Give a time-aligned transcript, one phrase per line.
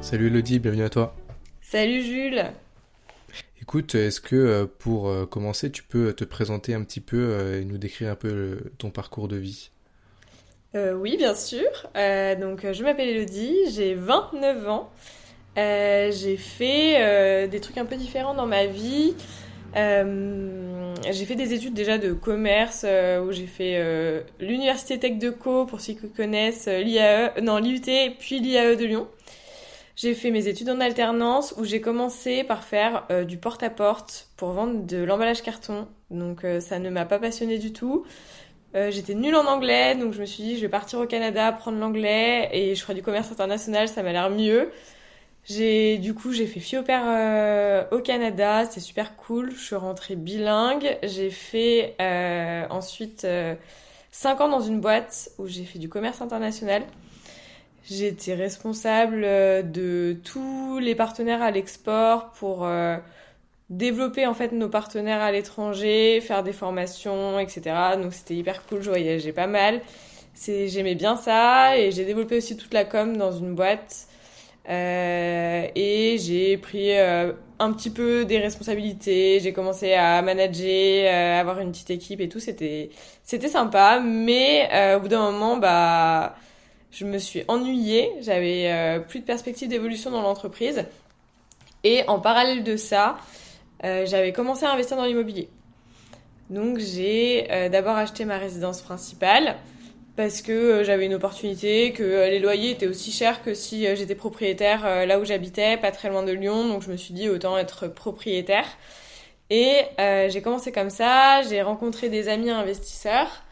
[0.00, 1.14] Salut Elodie, bienvenue à toi.
[1.60, 2.44] Salut Jules.
[3.60, 7.60] Écoute, est-ce que euh, pour euh, commencer, tu peux te présenter un petit peu euh,
[7.60, 9.70] et nous décrire un peu ton parcours de vie?
[10.74, 11.66] Oui, bien sûr.
[12.40, 14.90] donc, je m'appelle Elodie, j'ai 29 ans.
[15.56, 19.14] j'ai fait des trucs un peu différents dans ma vie.
[19.74, 25.80] j'ai fait des études déjà de commerce où j'ai fait l'université Tech de Co pour
[25.80, 29.08] ceux qui connaissent l'IAE, non l'IUT puis l'IAE de Lyon.
[29.98, 34.50] J'ai fait mes études en alternance où j'ai commencé par faire euh, du porte-à-porte pour
[34.50, 35.88] vendre de l'emballage carton.
[36.12, 38.04] Donc euh, ça ne m'a pas passionné du tout.
[38.76, 41.48] Euh, j'étais nulle en anglais, donc je me suis dit je vais partir au Canada
[41.48, 44.70] apprendre l'anglais et je ferai du commerce international, ça m'a l'air mieux.
[45.48, 49.50] Du coup j'ai fait fille au au Canada, c'était super cool.
[49.50, 50.96] Je suis rentrée bilingue.
[51.02, 51.96] J'ai fait
[52.70, 53.26] ensuite
[54.12, 56.84] 5 ans dans une boîte où j'ai fait du commerce international.
[57.90, 62.98] J'étais responsable euh, de tous les partenaires à l'export pour euh,
[63.70, 67.96] développer en fait nos partenaires à l'étranger, faire des formations, etc.
[68.00, 69.80] Donc c'était hyper cool, je voyageais pas mal.
[70.46, 74.06] J'aimais bien ça et j'ai développé aussi toute la com dans une boîte.
[74.68, 79.40] Euh, et j'ai pris euh, un petit peu des responsabilités.
[79.40, 82.40] J'ai commencé à manager, euh, avoir une petite équipe et tout.
[82.40, 82.90] C'était
[83.24, 86.36] c'était sympa, mais au bout d'un moment, bah
[86.90, 90.84] je me suis ennuyée, j'avais euh, plus de perspective d'évolution dans l'entreprise.
[91.84, 93.18] Et en parallèle de ça,
[93.84, 95.48] euh, j'avais commencé à investir dans l'immobilier.
[96.50, 99.56] Donc j'ai euh, d'abord acheté ma résidence principale
[100.16, 105.06] parce que j'avais une opportunité, que les loyers étaient aussi chers que si j'étais propriétaire
[105.06, 106.66] là où j'habitais, pas très loin de Lyon.
[106.66, 108.66] Donc je me suis dit autant être propriétaire.
[109.48, 113.44] Et j'ai commencé comme ça, j'ai rencontré des amis investisseurs.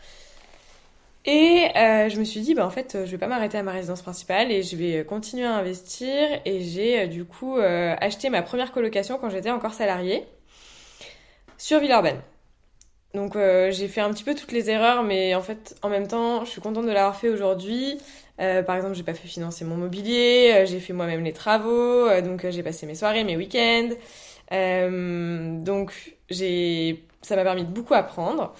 [1.26, 3.72] Et euh, je me suis dit, bah, en fait, je vais pas m'arrêter à ma
[3.72, 6.12] résidence principale et je vais continuer à investir.
[6.44, 10.24] Et j'ai euh, du coup euh, acheté ma première colocation quand j'étais encore salariée
[11.58, 12.20] sur Villeurbanne.
[13.14, 16.44] Donc j'ai fait un petit peu toutes les erreurs, mais en fait, en même temps,
[16.44, 17.98] je suis contente de l'avoir fait aujourd'hui.
[18.36, 22.62] par exemple, j'ai pas fait financer mon mobilier, j'ai fait moi-même les travaux, donc j'ai
[22.62, 23.88] passé mes soirées, mes week-ends.
[25.64, 28.52] donc j'ai, ça m'a permis de beaucoup apprendre.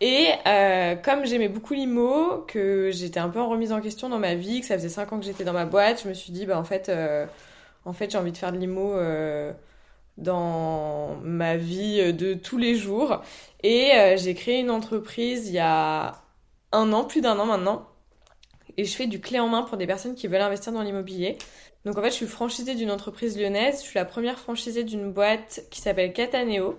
[0.00, 4.18] Et euh, comme j'aimais beaucoup l'IMO, que j'étais un peu en remise en question dans
[4.18, 6.32] ma vie, que ça faisait 5 ans que j'étais dans ma boîte, je me suis
[6.32, 7.26] dit, bah en fait, euh,
[7.84, 9.52] en fait j'ai envie de faire de l'IMO euh,
[10.16, 13.22] dans ma vie de tous les jours.
[13.62, 16.22] Et j'ai créé une entreprise il y a
[16.72, 17.86] un an, plus d'un an maintenant.
[18.78, 21.36] Et je fais du clé en main pour des personnes qui veulent investir dans l'immobilier.
[21.84, 23.80] Donc en fait, je suis franchisée d'une entreprise lyonnaise.
[23.82, 26.78] Je suis la première franchisée d'une boîte qui s'appelle Cataneo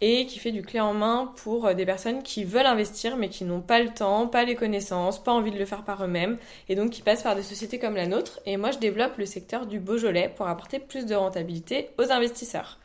[0.00, 3.28] et qui fait du clé en main pour euh, des personnes qui veulent investir mais
[3.28, 6.38] qui n'ont pas le temps, pas les connaissances, pas envie de le faire par eux-mêmes
[6.68, 8.40] et donc qui passent par des sociétés comme la nôtre.
[8.46, 12.78] Et moi, je développe le secteur du Beaujolais pour apporter plus de rentabilité aux investisseurs.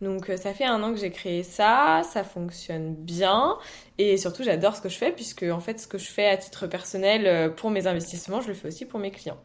[0.00, 3.58] Donc euh, ça fait un an que j'ai créé ça, ça fonctionne bien
[3.98, 6.36] et surtout j'adore ce que je fais puisque en fait ce que je fais à
[6.36, 9.38] titre personnel euh, pour mes investissements, je le fais aussi pour mes clients.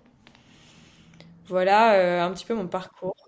[1.48, 3.23] Voilà un petit peu mon parcours.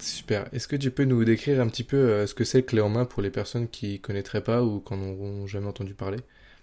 [0.00, 0.46] Super.
[0.52, 2.88] Est-ce que tu peux nous décrire un petit peu euh, ce que c'est clé en
[2.88, 6.18] main pour les personnes qui connaîtraient pas ou qui n'en jamais entendu parler?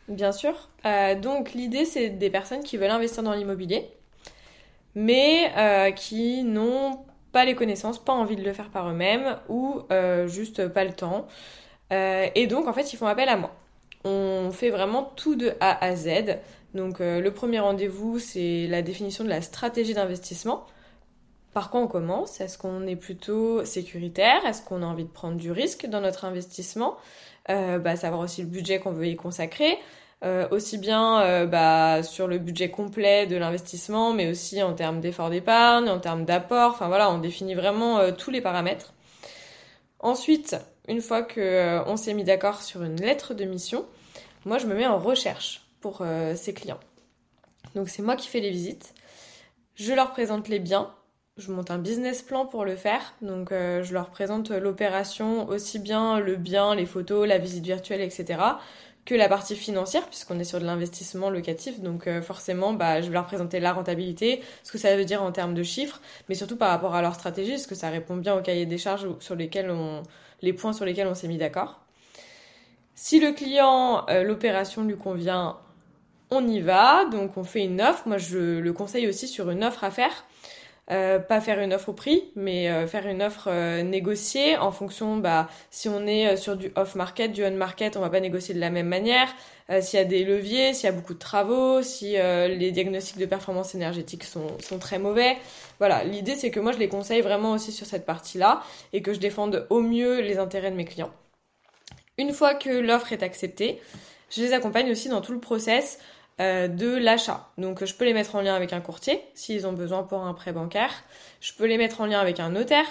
[0.08, 0.70] Bien sûr.
[0.86, 3.90] Euh, donc l'idée c'est des personnes qui veulent investir dans l'immobilier,
[4.96, 7.00] mais euh, qui n'ont
[7.31, 9.81] pas les connaissances, pas envie de le faire par eux-mêmes ou
[10.28, 11.28] juste pas le temps.
[11.92, 13.54] et donc en fait ils font appel à moi.
[14.06, 16.38] On fait vraiment tout de A à Z.
[16.74, 20.66] Donc le premier rendez-vous c'est la définition de la stratégie d'investissement
[21.57, 22.40] par quoi on commence?
[22.40, 24.45] Est-ce qu'on est plutôt sécuritaire?
[24.45, 26.97] Est-ce qu'on a envie de prendre du risque dans notre investissement?
[27.50, 29.79] Euh, bah, Savoir aussi le budget qu'on veut y consacrer.
[30.23, 35.01] Euh, aussi bien euh, bah, sur le budget complet de l'investissement, mais aussi en termes
[35.01, 36.73] d'effort d'épargne, en termes d'apport.
[36.73, 38.94] Enfin voilà, on définit vraiment tous les paramètres.
[40.00, 40.57] Ensuite,
[40.88, 43.88] une fois que on s'est mis d'accord sur une lettre de mission,
[44.45, 46.04] moi je me mets en recherche pour
[46.36, 46.80] ces clients.
[47.74, 48.94] Donc c'est moi qui fais les visites.
[49.74, 50.92] Je leur présente les biens,
[51.38, 53.13] je monte un business plan pour le faire.
[53.22, 58.01] Donc euh, je leur présente l'opération, aussi bien le bien, les photos, la visite virtuelle,
[58.01, 58.39] etc.,
[59.06, 61.80] que la partie financière, puisqu'on est sur de l'investissement locatif.
[61.80, 65.24] Donc euh, forcément, bah, je vais leur présenter la rentabilité, ce que ça veut dire
[65.24, 68.18] en termes de chiffres, mais surtout par rapport à leur stratégie, est-ce que ça répond
[68.18, 70.04] bien au cahier des charges sur lesquels on,
[70.42, 71.80] les points sur lesquels on s'est mis d'accord.
[72.95, 75.57] Si le client, euh, l'opération lui convient,
[76.31, 77.06] on y va.
[77.06, 78.07] Donc on fait une offre.
[78.07, 80.25] Moi, je le conseille aussi sur une offre à faire
[80.89, 84.72] Euh, pas faire une offre au prix, mais euh, faire une offre euh, négociée en
[84.72, 88.62] fonction, bah, si on est sur du off-market, du on-market, on va pas négocier de
[88.62, 89.28] la même manière.
[89.81, 93.25] s'il y a des leviers, s'il y a beaucoup de travaux, si les diagnostics de
[93.25, 95.36] performance énergétique sont, sont très mauvais.
[95.80, 98.63] Voilà, l'idée c'est que moi je les conseille vraiment aussi sur cette partie-là
[98.94, 101.12] et que je défende au mieux les intérêts de mes clients.
[102.18, 103.81] Une fois que l'offre est acceptée,
[104.30, 106.00] je les accompagne aussi dans tout le process
[106.39, 107.50] euh, de l'achat.
[107.57, 110.34] Donc je peux les mettre en lien avec un courtier s'ils ont besoin pour un
[110.34, 110.92] prêt bancaire.
[111.42, 112.86] Je peux les mettre en lien avec un notaire.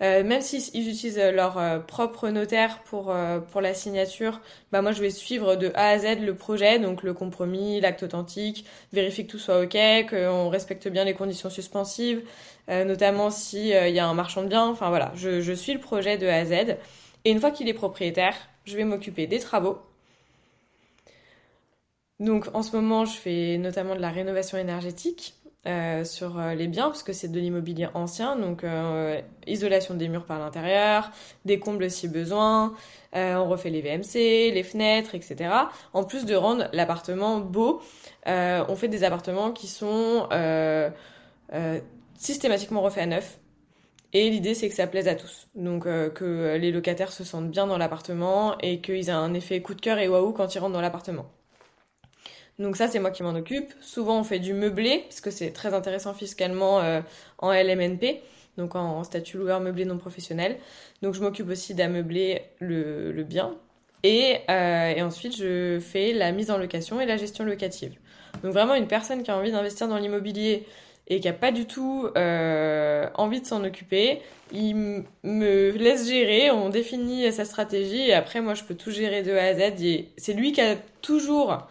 [0.00, 3.14] Euh, même s'ils utilisent leur euh, propre notaire pour,
[3.50, 4.40] pour la signature,
[4.70, 8.04] bah moi je vais suivre de A à Z le projet, donc le compromis, l'acte
[8.04, 9.76] authentique, vérifier que tout soit ok,
[10.08, 12.22] qu'on respecte bien les conditions suspensives,
[12.68, 14.68] notamment s'il y a un marchand de biens.
[14.68, 16.76] Enfin voilà, je, je suis le projet de A à Z.
[17.24, 18.34] Et une fois qu'il est propriétaire,
[18.64, 19.78] je vais m'occuper des travaux,
[22.20, 25.34] donc en ce moment, je fais notamment de la rénovation énergétique
[25.66, 30.08] euh, sur euh, les biens, parce que c'est de l'immobilier ancien, donc euh, isolation des
[30.08, 31.10] murs par l'intérieur,
[31.44, 32.74] des combles si besoin,
[33.12, 35.50] on refait les VMC, les fenêtres, etc.
[35.92, 37.82] En plus de rendre l'appartement beau,
[38.26, 40.28] on fait des appartements qui sont
[42.16, 43.38] systématiquement refaits à neuf.
[44.12, 45.48] Et l'idée, c'est que ça plaise à tous.
[45.54, 49.74] Donc, que les locataires se sentent bien dans l'appartement et qu'ils aient un effet coup
[49.74, 51.26] de cœur et waouh quand ils rentrent dans l'appartement.
[52.58, 53.72] Donc ça, c'est moi qui m'en occupe.
[53.80, 57.00] Souvent, on fait du meublé, parce que c'est très intéressant fiscalement euh,
[57.38, 58.20] en LMNP,
[58.56, 60.56] donc en, statut loueur meublé non professionnel.
[61.02, 63.54] Donc je m'occupe aussi d'ameubler le, le bien.
[64.02, 67.94] Et, euh, et, ensuite, je fais la mise en location et la gestion locative.
[68.42, 70.66] Donc vraiment, une personne qui a envie d'investir dans l'immobilier
[71.06, 74.20] et qui a pas du tout euh, envie de s'en occuper,
[74.52, 79.22] il me laisse gérer, on définit sa stratégie et après, moi, je peux tout gérer
[79.22, 79.74] de A à Z.
[80.16, 81.66] C'est lui qui a toujours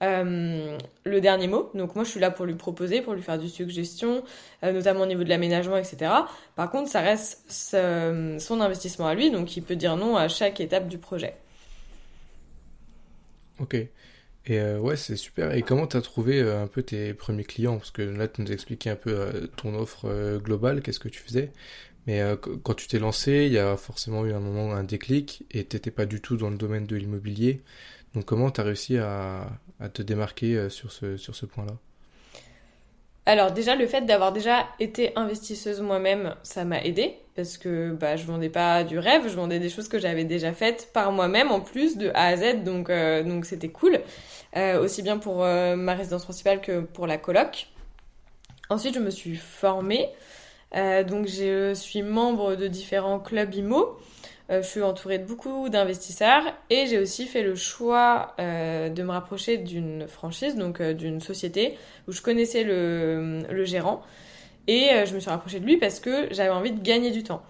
[0.00, 1.70] euh, le dernier mot.
[1.74, 4.22] Donc moi, je suis là pour lui proposer, pour lui faire du suggestion,
[4.62, 6.12] euh, notamment au niveau de l'aménagement, etc.
[6.54, 10.60] Par contre, ça reste son investissement à lui, donc il peut dire non à chaque
[10.60, 11.34] étape du projet.
[13.58, 13.74] Ok.
[13.74, 15.52] Et euh, ouais, c'est super.
[15.52, 17.76] Et comment tu as trouvé un peu tes premiers clients?
[17.76, 21.50] Parce que là, tu nous expliquais un peu ton offre globale, qu'est-ce que tu faisais.
[22.06, 22.22] Mais
[22.62, 25.76] quand tu t'es lancé, il y a forcément eu un moment, un déclic, et tu
[25.76, 27.60] n'étais pas du tout dans le domaine de l'immobilier.
[28.14, 29.46] Donc comment tu as réussi à,
[29.92, 31.74] te démarquer euh, sur ce, point-là?
[33.26, 38.16] Alors déjà le fait d'avoir déjà été investisseuse moi-même, ça m'a aidé parce que bah
[38.16, 41.50] je vendais pas du rêve, je vendais des choses que j'avais déjà faites par moi-même
[41.50, 44.00] en plus de A à Z, donc euh, c'était cool,
[44.56, 47.68] euh, aussi bien pour ma résidence principale que pour la coloc.
[48.70, 50.08] Ensuite je me suis formée,
[50.74, 53.98] donc je suis membre de différents clubs IMO.
[54.50, 59.02] Euh, je suis entourée de beaucoup d'investisseurs et j'ai aussi fait le choix euh, de
[59.02, 64.02] me rapprocher d'une franchise, donc euh, d'une société où je connaissais le, le gérant
[64.66, 67.42] et je me suis rapprochée de lui parce que j'avais envie de gagner du temps.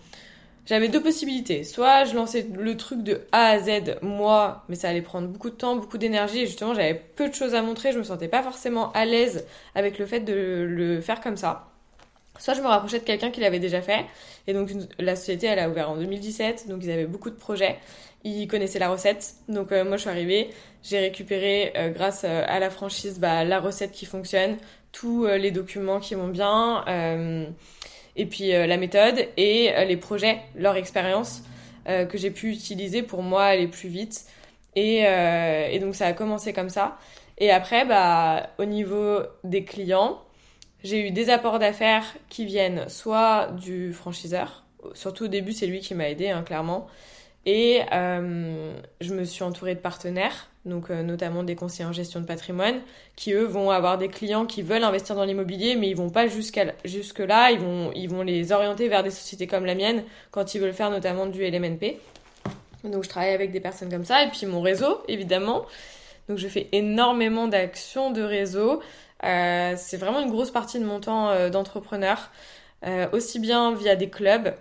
[0.67, 1.65] J'avais deux possibilités.
[1.65, 5.50] Soit je lançais le truc de A à Z moi, mais ça allait prendre beaucoup
[5.50, 8.29] de temps, beaucoup d'énergie et justement j'avais peu de choses à montrer, je me sentais
[8.29, 11.69] pas forcément à l'aise avec le fait de le faire comme ça.
[12.38, 14.05] Soit je me rapprochais de quelqu'un qui l'avait déjà fait.
[14.46, 17.79] Et donc la société, elle a ouvert en 2017, donc ils avaient beaucoup de projets.
[18.25, 19.35] Ils connaissaient la recette.
[19.49, 20.50] Donc euh, moi, je suis arrivée,
[20.82, 24.56] j'ai récupéré euh, grâce euh, à la franchise bah, la recette qui fonctionne,
[24.90, 26.82] tous les documents qui vont bien,
[28.17, 31.43] et puis la méthode et les projets, leur expérience
[31.85, 34.25] que j'ai pu utiliser pour moi aller plus vite.
[34.76, 36.96] Et, et donc ça a commencé comme ça.
[37.37, 40.23] Et après, bah, au niveau des clients,
[40.85, 45.80] j'ai eu des apports d'affaires qui viennent soit du franchiseur, surtout au début c'est lui
[45.80, 46.87] qui m'a aidé hein, clairement,
[47.47, 52.20] et euh, je me suis entourée de partenaires, donc euh, notamment des conseillers en gestion
[52.20, 52.80] de patrimoine,
[53.16, 56.26] qui eux vont avoir des clients qui veulent investir dans l'immobilier, mais ils vont pas
[56.26, 60.04] jusqu'à jusque là, ils vont ils vont les orienter vers des sociétés comme la mienne
[60.30, 61.97] quand ils veulent faire notamment du LMNP.
[62.85, 65.64] Donc je travaille avec des personnes comme ça et puis mon réseau évidemment.
[66.28, 68.82] Donc je fais énormément d'actions de réseau.
[69.25, 72.31] Euh, c'est vraiment une grosse partie de mon temps euh, d'entrepreneur,
[72.87, 74.55] euh, aussi bien via des clubs,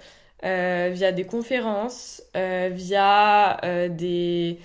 [0.44, 3.60] via des conférences, via
[3.90, 4.60] des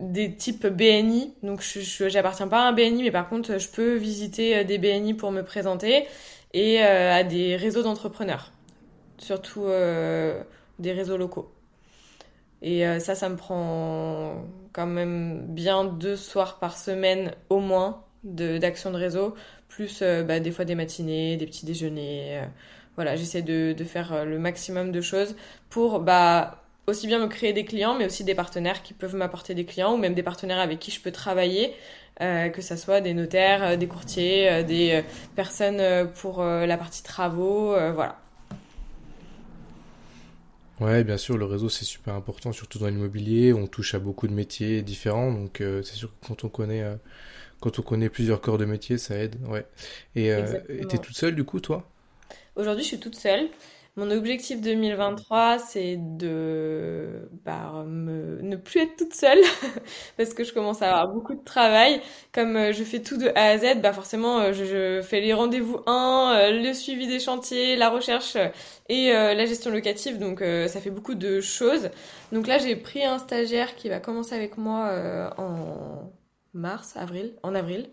[0.00, 1.34] des types BNI.
[1.42, 5.14] Donc je j'appartiens pas à un BNI, mais par contre je peux visiter des BNI
[5.14, 6.06] pour me présenter
[6.52, 8.52] et à des réseaux d'entrepreneurs,
[9.18, 9.66] surtout
[10.78, 11.50] des réseaux locaux.
[12.60, 18.90] Et ça, ça me prend quand même bien deux soirs par semaine au moins d'action
[18.90, 19.34] de, réseau,
[19.68, 22.40] plus euh, bah, des fois des matinées, des petits déjeuners.
[22.40, 22.46] Euh,
[22.96, 25.34] voilà, j'essaie de, de, faire euh, le maximum de choses
[25.70, 29.54] pour bah, aussi bien me créer des clients, mais aussi des partenaires qui peuvent m'apporter
[29.54, 31.74] des clients ou même des partenaires avec qui je peux travailler,
[32.20, 35.02] que ce soit des notaires, des courtiers, des
[35.34, 38.18] personnes pour la partie travaux, voilà.
[40.80, 43.52] Ouais, bien sûr, le réseau c'est super important, surtout dans l'immobilier.
[43.52, 46.84] On touche à beaucoup de métiers différents, donc c'est sûr que quand on connaît,
[47.62, 49.36] quand on connaît plusieurs corps de métier, ça aide.
[49.48, 49.64] Ouais.
[50.16, 50.34] Et
[50.88, 51.88] t'es toute seule du coup, toi?
[52.56, 53.48] Aujourd'hui, je suis toute seule.
[53.96, 59.40] Mon objectif 2023, c'est de bah, ne plus être toute seule
[60.16, 62.00] parce que je commence à avoir beaucoup de travail.
[62.32, 65.34] Comme euh, je fais tout de A à Z, bah forcément, euh, je, fais les
[65.34, 68.38] rendez-vous 1, euh, le suivi des chantiers, la recherche
[68.88, 70.18] et la gestion locative.
[70.18, 71.90] Donc, ça fait beaucoup de choses.
[72.32, 76.10] Donc là, j'ai pris un stagiaire qui va commencer avec moi en
[76.54, 77.88] mars, avril, en avril.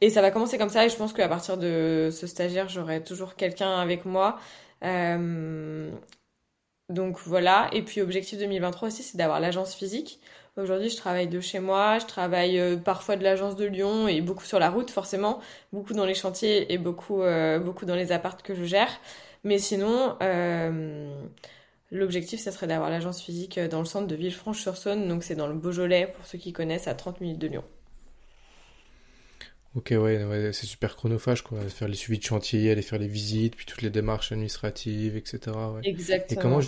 [0.00, 3.02] Et ça va commencer comme ça et je pense qu'à partir de ce stagiaire, j'aurai
[3.02, 4.38] toujours quelqu'un avec moi
[4.84, 5.90] euh,
[6.88, 7.68] donc voilà.
[7.72, 10.20] Et puis objectif 2023 aussi, c'est d'avoir l'agence physique.
[10.56, 14.20] Aujourd'hui, je travaille de chez moi, je travaille euh, parfois de l'agence de Lyon et
[14.20, 15.40] beaucoup sur la route forcément,
[15.72, 19.00] beaucoup dans les chantiers et beaucoup, euh, beaucoup dans les appartes que je gère.
[19.42, 20.16] Mais sinon,
[21.94, 25.54] l'objectif, ça serait d'avoir l'agence physique dans le centre de Villefranche-sur-Saône, donc c'est dans le
[25.54, 27.64] Beaujolais, pour ceux qui connaissent, à 30 minutes de Lyon.
[29.76, 31.60] Ok, ouais, c'est super chronophage, quoi.
[31.68, 35.56] Faire les suivis de chantier, aller faire les visites, puis toutes les démarches administratives, etc.
[35.82, 36.40] Exactement.
[36.40, 36.60] Et comment,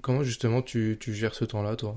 [0.00, 1.96] comment justement tu, gères ce temps-là, toi?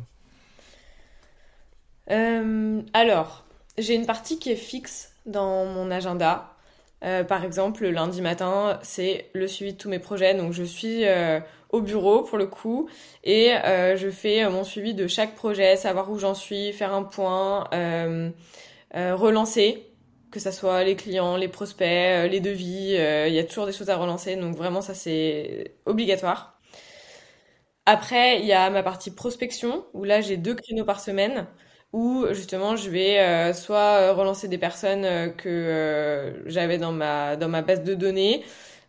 [2.10, 3.46] Euh, Alors,
[3.78, 6.57] j'ai une partie qui est fixe dans mon agenda.
[7.04, 10.34] Euh, par exemple, le lundi matin, c'est le suivi de tous mes projets.
[10.34, 11.40] Donc, je suis euh,
[11.70, 12.90] au bureau pour le coup
[13.24, 13.52] et
[13.96, 17.66] je fais mon suivi de chaque projet, savoir où j'en suis, faire un point,
[18.94, 19.84] relancer
[20.32, 23.66] que ça soit les clients, les prospects, euh, les devis, euh, il y a toujours
[23.66, 26.60] des choses à relancer, donc vraiment ça c'est obligatoire.
[27.86, 31.48] Après, il y a ma partie prospection, où là j'ai deux créneaux par semaine,
[31.94, 37.62] où justement je vais euh, soit relancer des personnes que j'avais dans ma, dans ma
[37.62, 38.44] base de données,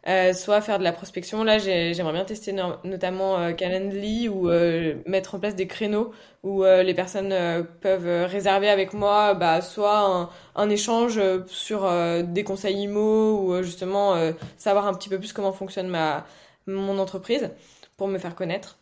[0.06, 1.44] euh, soit faire de la prospection.
[1.44, 6.12] Là, j'aimerais bien tester notamment euh, Calendly ou euh, mettre en place des créneaux
[6.44, 7.34] où les personnes
[7.80, 11.90] peuvent réserver avec moi bah, soit un, échange sur
[12.22, 14.14] des conseils IMO ou justement
[14.56, 16.24] savoir un petit peu plus comment fonctionne ma,
[16.66, 17.50] mon entreprise
[17.96, 18.78] pour me faire connaître.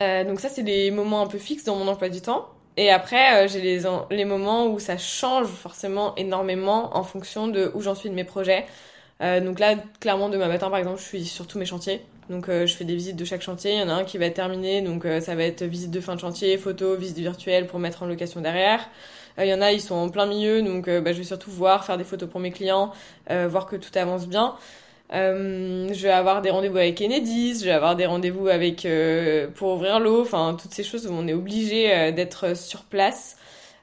[0.00, 2.48] donc ça, c'est les moments un peu fixes dans mon emploi du temps.
[2.80, 7.82] Et après, j'ai les, les moments où ça change forcément énormément en fonction de où
[7.82, 8.64] j'en suis de mes projets.
[9.20, 12.00] Euh, donc là, clairement, demain matin, par exemple, je suis sur tous mes chantiers.
[12.30, 13.74] Donc euh, je fais des visites de chaque chantier.
[13.74, 15.90] Il y en a un qui va être terminé, donc euh, ça va être visite
[15.90, 18.88] de fin de chantier, photo, visite virtuelle pour mettre en location derrière.
[19.36, 21.84] Il y en a, ils sont en plein milieu, donc bah, je vais surtout voir,
[21.84, 22.92] faire des photos pour mes clients,
[23.28, 24.54] voir que tout avance bien.
[25.10, 28.86] Je vais avoir des rendez-vous avec Enedis, je vais avoir des rendez-vous avec
[29.54, 33.36] pour ouvrir l'eau, enfin toutes ces choses où on est obligé d'être sur place.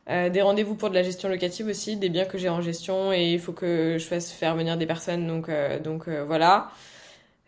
[0.10, 3.12] Euh, des rendez-vous pour de la gestion locative aussi, des biens que j'ai en gestion
[3.12, 5.28] et il faut que je fasse faire venir des personnes.
[5.28, 6.72] Donc, euh, donc euh, voilà.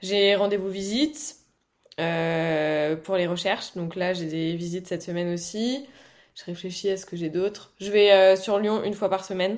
[0.01, 1.37] J'ai rendez-vous visite
[1.97, 3.75] pour les recherches.
[3.75, 5.85] Donc là, j'ai des visites cette semaine aussi.
[6.35, 7.73] Je réfléchis à ce que j'ai d'autres.
[7.79, 9.57] Je vais sur Lyon une fois par semaine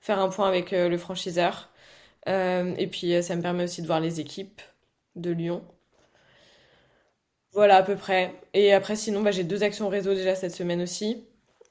[0.00, 1.69] faire un point avec le franchiseur.
[2.26, 4.60] Et puis ça me permet aussi de voir les équipes
[5.16, 5.62] de Lyon.
[7.52, 8.34] Voilà à peu près.
[8.54, 11.24] Et après, sinon, bah, j'ai deux actions réseau déjà cette semaine aussi.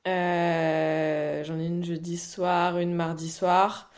[0.08, 3.92] Euh, j'en ai une jeudi soir, une mardi soir.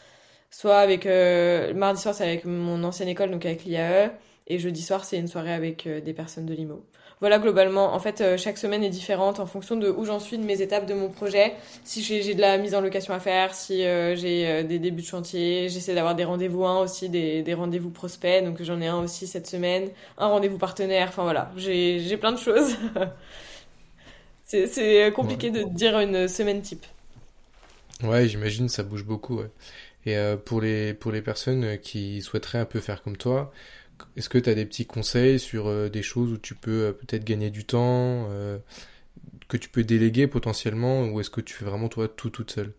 [0.52, 1.06] Soit avec...
[1.06, 4.12] Euh, mardi soir, c'est avec mon ancienne école, donc avec l'IAE.
[4.48, 6.86] Et jeudi soir, c'est une soirée avec euh, des personnes de l'IMO.
[7.22, 10.44] Voilà, globalement, en fait, chaque semaine est différente en fonction de où j'en suis, de
[10.44, 11.54] mes étapes de mon projet.
[11.84, 15.70] Si j'ai de la mise en location à faire, si j'ai des débuts de chantier,
[15.70, 18.44] j'essaie d'avoir des rendez-vous un aussi, des, des rendez-vous prospects.
[18.44, 21.10] Donc j'en ai un aussi cette semaine, un rendez-vous partenaire.
[21.10, 22.76] Enfin voilà, j'ai plein de choses.
[24.46, 26.86] C'est compliqué de dire une semaine type.
[28.04, 29.42] Ouais, j'imagine, ça bouge beaucoup.
[30.06, 33.52] Et euh, pour, les, pour les personnes qui souhaiteraient un peu faire comme toi,
[34.16, 36.92] est-ce que tu as des petits conseils sur euh, des choses où tu peux euh,
[36.92, 38.28] peut-être gagner du temps,
[39.48, 42.74] que tu peux déléguer potentiellement, ou est-ce que tu fais vraiment toi tout toute seule?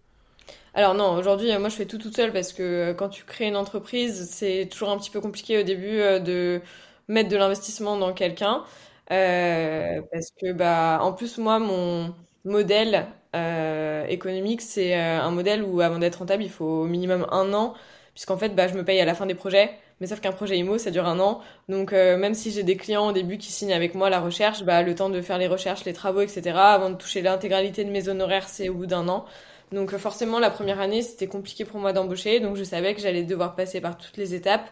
[0.75, 3.57] Alors non, aujourd'hui, moi je fais tout toute seule parce que quand tu crées une
[3.57, 6.63] entreprise, c'est toujours un petit peu compliqué au début de
[7.09, 8.65] mettre de l'investissement dans quelqu'un.
[9.11, 12.15] Euh, parce que bah en plus moi mon
[12.45, 17.27] modèle euh, économique c'est euh, un modèle où avant d'être rentable il faut au minimum
[17.31, 17.75] un an
[18.15, 19.71] puisqu'en fait bah je me paye à la fin des projets
[20.03, 23.09] mais sauf qu'un projet IMO ça dure un an donc même si j'ai des clients
[23.09, 25.85] au début qui signent avec moi la recherche bah le temps de faire les recherches
[25.85, 29.25] les travaux etc avant de toucher l'intégralité de mes honoraires c'est au bout d'un an
[29.71, 33.23] donc forcément la première année c'était compliqué pour moi d'embaucher donc je savais que j'allais
[33.23, 34.69] devoir passer par toutes les étapes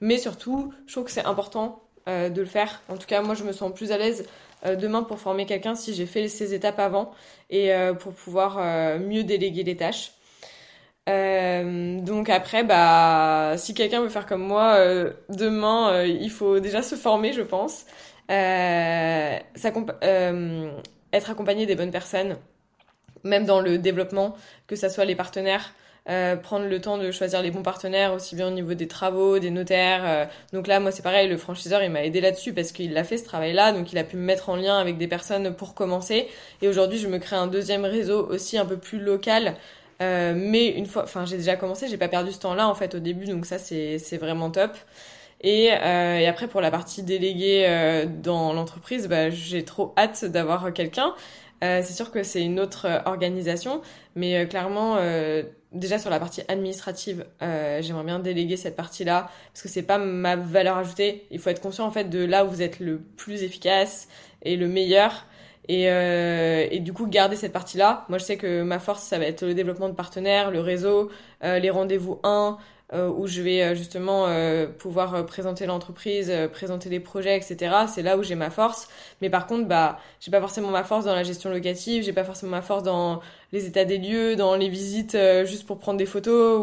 [0.00, 2.80] mais surtout je trouve que c'est important de le faire.
[2.88, 4.26] En tout cas, moi, je me sens plus à l'aise
[4.64, 7.12] demain pour former quelqu'un si j'ai fait ces étapes avant
[7.50, 7.70] et
[8.00, 10.12] pour pouvoir mieux déléguer les tâches.
[11.08, 14.78] Donc après, bah, si quelqu'un veut faire comme moi,
[15.28, 17.84] demain, il faut déjà se former, je pense.
[18.30, 19.38] Euh,
[21.12, 22.36] être accompagné des bonnes personnes,
[23.24, 24.36] même dans le développement,
[24.66, 25.72] que ce soit les partenaires,
[26.10, 29.38] euh, prendre le temps de choisir les bons partenaires, aussi bien au niveau des travaux,
[29.38, 30.02] des notaires.
[30.04, 30.24] Euh.
[30.52, 33.16] Donc là, moi, c'est pareil, le franchiseur, il m'a aidé là-dessus parce qu'il a fait
[33.16, 36.28] ce travail-là, donc il a pu me mettre en lien avec des personnes pour commencer.
[36.62, 39.54] Et aujourd'hui, je me crée un deuxième réseau aussi un peu plus local.
[40.00, 42.94] Euh, mais une fois, enfin, j'ai déjà commencé, j'ai pas perdu ce temps-là en fait
[42.94, 44.76] au début, donc ça, c'est c'est vraiment top.
[45.40, 50.24] Et, euh, et, après, pour la partie déléguée euh, dans l'entreprise, bah, j'ai trop hâte
[50.24, 51.14] d'avoir quelqu'un.
[51.64, 53.82] Euh, c'est sûr que c'est une autre euh, organisation,
[54.16, 54.98] mais clairement,
[55.72, 60.36] déjà sur la partie administrative, j'aimerais bien déléguer cette partie-là parce que c'est pas ma
[60.36, 61.26] valeur ajoutée.
[61.30, 64.08] Il faut être conscient en fait de là où vous êtes le plus efficace
[64.42, 65.26] et le meilleur.
[65.68, 68.06] Et, et du coup, garder cette partie-là.
[68.08, 71.10] Moi, je sais que ma force, ça va être le développement de partenaires, le réseau,
[71.42, 72.56] les rendez-vous 1,
[72.94, 77.84] euh, où je vais euh, justement euh, pouvoir présenter l'entreprise, présenter les projets, etc.
[77.86, 78.88] C'est là où j'ai ma force.
[79.20, 82.24] Mais par contre, bah, j'ai pas forcément ma force dans la gestion locative, j'ai pas
[82.24, 83.20] forcément ma force dans
[83.52, 86.62] les états des lieux, dans les visites juste pour prendre des photos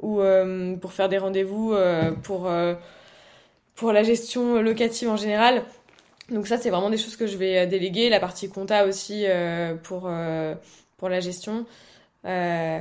[0.00, 0.22] ou, ou
[0.80, 1.74] pour faire des rendez-vous,
[2.22, 2.48] pour
[3.74, 5.64] pour la gestion locative en général.
[6.32, 8.08] Donc ça, c'est vraiment des choses que je vais déléguer.
[8.08, 9.24] La partie compta aussi
[9.82, 10.10] pour
[10.96, 11.66] pour la gestion.
[12.26, 12.78] Euh,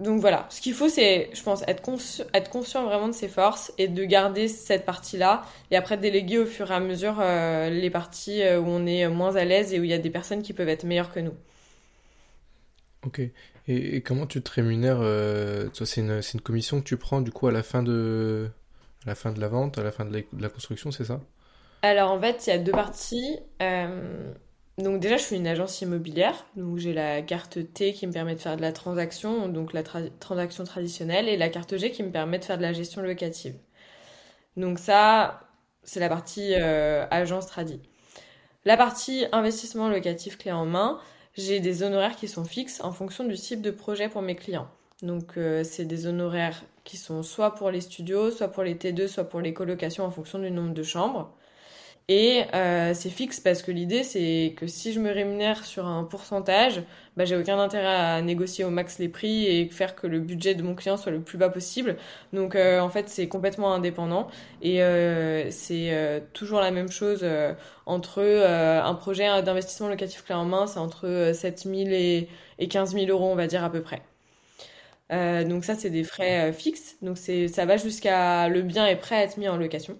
[0.00, 1.88] donc voilà, ce qu'il faut, c'est, je pense, être,
[2.34, 6.46] être conscient vraiment de ses forces et de garder cette partie-là, et après déléguer au
[6.46, 9.78] fur et à mesure euh, les parties euh, où on est moins à l'aise et
[9.78, 11.34] où il y a des personnes qui peuvent être meilleures que nous.
[13.06, 13.20] Ok.
[13.68, 17.46] Et, comment tu te rémunères euh, C'est une, une, commission que tu prends du coup
[17.46, 18.48] à la fin de,
[19.04, 21.04] à la, fin de la vente, à la fin de la, de la construction, c'est
[21.04, 21.20] ça?
[21.82, 23.38] Alors en fait, il y a deux parties.
[24.80, 28.34] Donc déjà, je suis une agence immobilière, donc j'ai la carte T qui me permet
[28.34, 32.10] de faire de la transaction, donc la transaction traditionnelle, et la carte G qui me
[32.10, 33.54] permet de faire de la gestion locative.
[34.56, 35.40] Donc ça,
[35.82, 37.80] c'est la partie euh, agence tradi.
[38.64, 40.98] La partie investissement locatif clé en main,
[41.34, 44.68] j'ai des honoraires qui sont fixes en fonction du type de projet pour mes clients.
[45.02, 49.08] Donc euh, c'est des honoraires qui sont soit pour les studios, soit pour les T2,
[49.08, 51.34] soit pour les colocations en fonction du nombre de chambres.
[52.12, 56.02] Et euh, c'est fixe parce que l'idée, c'est que si je me rémunère sur un
[56.02, 56.82] pourcentage,
[57.16, 60.56] bah, j'ai aucun intérêt à négocier au max les prix et faire que le budget
[60.56, 61.96] de mon client soit le plus bas possible.
[62.32, 64.26] Donc euh, en fait, c'est complètement indépendant
[64.60, 67.24] et euh, c'est toujours la même chose
[67.86, 73.06] entre un projet d'investissement locatif clé en main, c'est entre 7000 et, et 15 000
[73.06, 74.02] euros, on va dire à peu près.
[75.44, 76.96] donc ça, c'est des frais fixes.
[77.02, 79.96] Donc ça va jusqu'à le bien est prêt à être mis en location.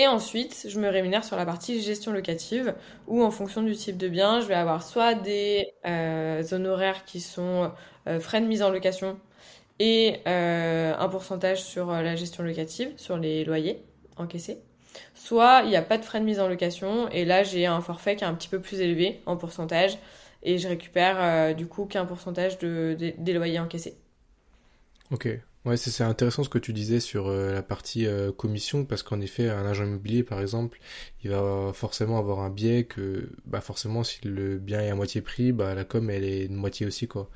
[0.00, 2.74] Et ensuite, je me rémunère sur la partie gestion locative,
[3.06, 7.20] où en fonction du type de bien, je vais avoir soit des euh, honoraires qui
[7.20, 7.70] sont
[8.06, 9.20] euh, frais de mise en location
[9.78, 13.84] et euh, un pourcentage sur la gestion locative, sur les loyers
[14.16, 14.62] encaissés.
[15.12, 17.82] Soit il n'y a pas de frais de mise en location, et là j'ai un
[17.82, 19.98] forfait qui est un petit peu plus élevé en pourcentage,
[20.42, 23.98] et je récupère du coup qu'un pourcentage de, des loyers encaissés.
[25.10, 25.28] Ok,
[25.66, 29.20] Ouais, c'est intéressant ce que tu disais sur euh, la partie euh, commission, parce qu'en
[29.20, 30.78] effet, un agent immobilier, par exemple,
[31.22, 35.20] il va forcément avoir un biais que, bah forcément, si le bien est à moitié
[35.20, 37.28] prix, bah la com, elle est de moitié aussi, quoi.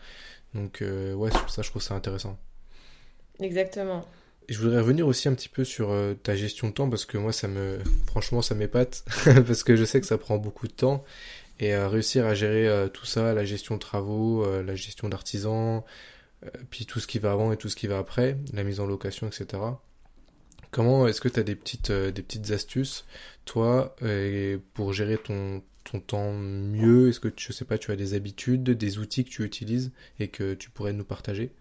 [0.54, 2.38] Donc, euh, ouais, sur ça, je trouve ça intéressant.
[3.40, 4.06] Exactement.
[4.48, 7.32] Je voudrais revenir aussi un petit peu sur ta gestion de temps, parce que moi,
[7.32, 9.04] ça me, franchement, ça m'épate,
[9.46, 11.04] parce que je sais que ça prend beaucoup de temps,
[11.60, 15.82] et réussir à gérer tout ça, la gestion de travaux, la gestion d'artisans,
[16.70, 18.86] puis tout ce qui va avant et tout ce qui va après, la mise en
[18.86, 19.62] location, etc.
[20.74, 23.06] Comment est-ce que tu as des petites, euh, des petites astuces,
[23.44, 25.62] toi, euh, pour gérer ton,
[26.08, 27.10] temps mieux?
[27.10, 30.26] Est-ce que, je sais pas, tu as des habitudes, des outils que tu utilises et
[30.26, 31.52] que tu pourrais nous partager?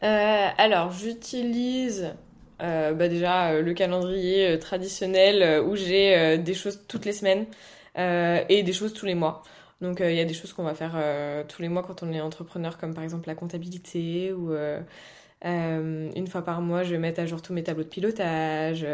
[0.00, 2.14] Alors, j'utilise
[2.60, 7.46] bah déjà le calendrier traditionnel où j'ai des choses toutes les semaines
[7.96, 9.42] et des choses tous les mois.
[9.80, 12.02] Donc euh, il y a des choses qu'on va faire euh, tous les mois quand
[12.02, 14.80] on est entrepreneur, comme par exemple la comptabilité ou euh,
[15.42, 18.86] une fois par mois, je vais mettre à jour tous mes tableaux de pilotage.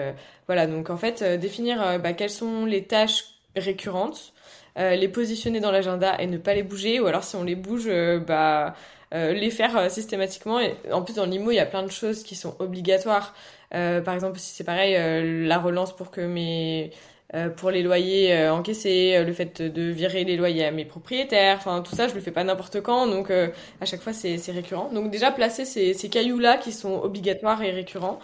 [0.46, 3.25] voilà, donc en fait, définir bah, quelles sont les tâches
[3.57, 4.33] récurrentes,
[4.77, 7.88] les positionner dans l'agenda et ne pas les bouger, ou alors si on les bouge,
[8.29, 8.75] bah,
[9.11, 10.61] les faire systématiquement.
[10.61, 13.35] Et en plus, dans l'IMO, il y a plein de choses qui sont obligatoires.
[13.70, 17.15] par exemple, si c'est pareil, la relance pour que mes euh,
[17.56, 21.56] pour les loyers euh, encaissés, euh, le fait de virer les loyers à mes propriétaires,
[21.58, 24.90] enfin tout ça je le fais pas n'importe quand, donc à chaque fois c'est récurrent.
[24.92, 28.20] Donc déjà placer ces, ces cailloux là qui sont obligatoires et récurrents.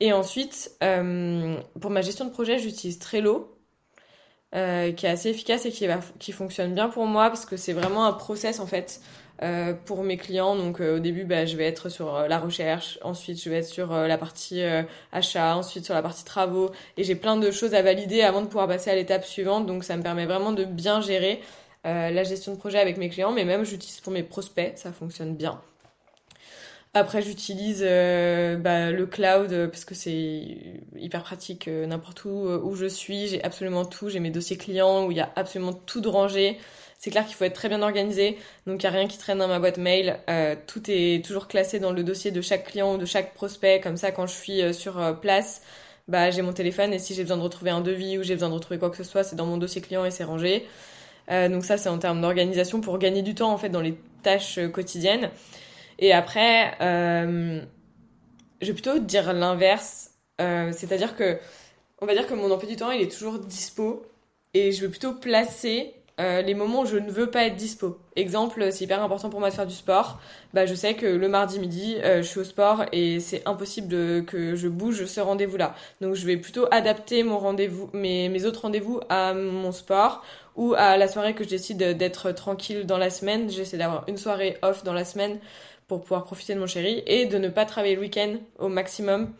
[0.00, 3.52] Et ensuite, euh, pour ma gestion de projet, j'utilise Trello.
[4.54, 5.86] Euh, qui est assez efficace et qui,
[6.20, 9.00] qui fonctionne bien pour moi parce que c'est vraiment un process en fait
[9.42, 10.56] euh, pour mes clients.
[10.56, 13.92] Donc au début, bah, je vais être sur la recherche, ensuite je vais être sur
[13.92, 14.62] la partie
[15.12, 18.46] achat, ensuite sur la partie travaux et j'ai plein de choses à valider avant de
[18.46, 19.66] pouvoir passer à l'étape suivante.
[19.66, 21.40] Donc ça me permet vraiment de bien gérer
[21.84, 25.36] la gestion de projet avec mes clients, mais même j'utilise pour mes prospects, ça fonctionne
[25.36, 25.60] bien.
[26.96, 30.56] Après, j'utilise euh, bah, le cloud euh, parce que c'est
[30.98, 33.26] hyper pratique euh, n'importe où où je suis.
[33.28, 34.08] J'ai absolument tout.
[34.08, 36.56] J'ai mes dossiers clients où il y a absolument tout de rangé.
[37.06, 38.36] C'est clair qu'il faut être très bien organisé.
[38.66, 40.18] Donc, il n'y a rien qui traîne dans ma boîte mail.
[40.66, 43.80] tout est toujours classé dans le dossier de chaque client ou de chaque prospect.
[43.80, 45.62] Comme ça, quand je suis sur place,
[46.08, 48.48] bah, j'ai mon téléphone et si j'ai besoin de retrouver un devis ou j'ai besoin
[48.48, 50.66] de retrouver quoi que ce soit, c'est dans mon dossier client et c'est rangé.
[51.30, 54.58] donc ça, c'est en termes d'organisation pour gagner du temps en fait dans les tâches
[54.72, 55.30] quotidiennes.
[56.00, 57.60] Et après, euh,
[58.60, 60.10] je vais plutôt dire l'inverse.
[60.40, 61.38] Euh, c'est-à-dire que,
[62.00, 64.04] on va dire que mon emploi du temps, il est toujours dispo.
[64.54, 67.98] Et je veux plutôt placer euh, les moments où je ne veux pas être dispo.
[68.16, 70.20] Exemple, c'est hyper important pour moi de faire du sport.
[70.54, 74.24] Bah, je sais que le mardi midi, je suis au sport et c'est impossible de,
[74.26, 75.74] que je bouge ce rendez-vous-là.
[76.00, 80.22] Donc, je vais plutôt adapter mon rendez-vous, mes, mes autres rendez-vous à mon sport
[80.56, 83.50] ou à la soirée que je décide d'être tranquille dans la semaine.
[83.50, 85.38] J'essaie d'avoir une soirée off dans la semaine
[85.88, 89.32] pour pouvoir profiter de mon chéri et de ne pas travailler le week-end au maximum.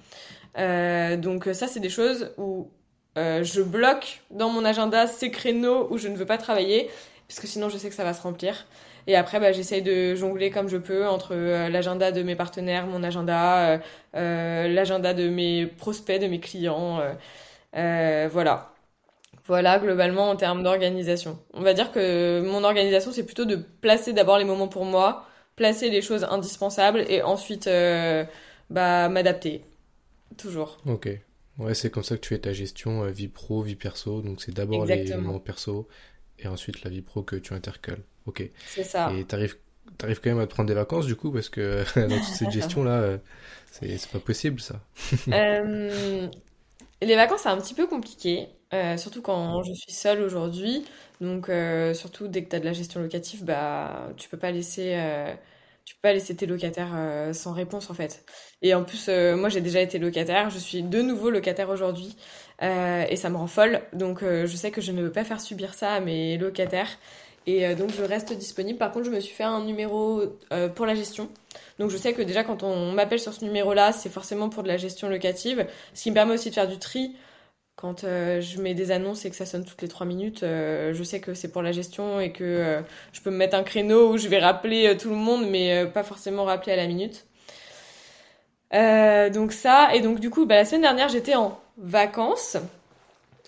[0.59, 2.71] Euh, donc ça, c'est des choses où
[3.17, 6.91] euh, je bloque dans mon agenda ces créneaux où je ne veux pas travailler,
[7.29, 8.67] parce que sinon je sais que ça va se remplir.
[9.09, 12.87] Et après, bah, j'essaye de jongler comme je peux entre euh, l'agenda de mes partenaires,
[12.87, 13.81] mon agenda,
[14.15, 17.01] l'agenda de mes prospects, de mes clients.
[17.73, 18.73] voilà.
[19.47, 21.39] Voilà, globalement, en termes d'organisation.
[21.55, 25.25] On va dire que mon organisation, c'est plutôt de placer d'abord les moments pour moi,
[25.55, 28.25] placer les choses indispensables et ensuite euh,
[28.71, 29.63] bah, m'adapter.
[30.37, 30.79] Toujours.
[30.87, 31.09] Ok.
[31.59, 34.23] Ouais, c'est comme ça que tu fais ta gestion euh, vie pro, vie perso.
[34.23, 35.89] Donc c'est d'abord les moments perso
[36.39, 38.03] et ensuite la vie pro que tu intercales.
[38.27, 38.49] Ok.
[38.67, 39.13] C'est ça.
[39.13, 39.57] Et t'arrives
[40.03, 42.51] arrives quand même à te prendre des vacances du coup parce que dans toute cette
[42.53, 43.19] gestion là, euh,
[43.71, 44.81] c'est pas possible ça.
[47.03, 48.49] les vacances c'est un petit peu compliqué.
[48.97, 50.85] surtout quand je suis seule aujourd'hui.
[51.21, 54.51] Donc, euh, surtout dès que tu as de la gestion locative, bah, tu peux pas
[54.51, 55.35] laisser, euh,
[55.87, 58.27] tu peux pas laisser tes locataires euh, sans réponse en fait.
[58.61, 62.17] Et en plus, moi j'ai déjà été locataire, je suis de nouveau locataire aujourd'hui
[62.61, 63.81] et ça me rend folle.
[63.93, 66.89] Donc, je sais que je ne veux pas faire subir ça à mes locataires
[67.47, 68.79] et donc je reste disponible.
[68.79, 70.23] Par contre, je me suis fait un numéro
[70.75, 71.29] pour la gestion.
[71.79, 74.69] Donc, je sais que déjà quand on m'appelle sur ce numéro-là, c'est forcément pour de
[74.69, 77.15] la gestion locative, ce qui me permet aussi de faire du tri
[77.77, 80.95] quand euh, je mets des annonces et que ça sonne toutes les trois minutes, euh,
[80.95, 82.81] je sais que c'est pour la gestion et que euh,
[83.13, 86.03] je peux me mettre un créneau où je vais rappeler tout le monde, mais pas
[86.03, 87.27] forcément rappeler à la minute.
[88.73, 92.57] donc ça, et donc du coup, bah, la semaine dernière, j'étais en vacances.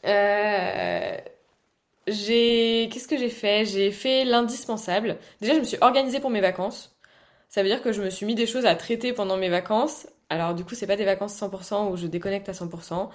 [0.03, 1.23] qu'est-ce
[3.09, 3.65] que j'ai fait?
[3.65, 5.17] J'ai fait l'indispensable.
[5.41, 6.95] Déjà, je me suis organisée pour mes vacances.
[7.49, 10.07] Ça veut dire que je me suis mis des choses à traiter pendant mes vacances.
[10.31, 13.09] Alors du coup, c'est pas des vacances 100% où je déconnecte à 100%.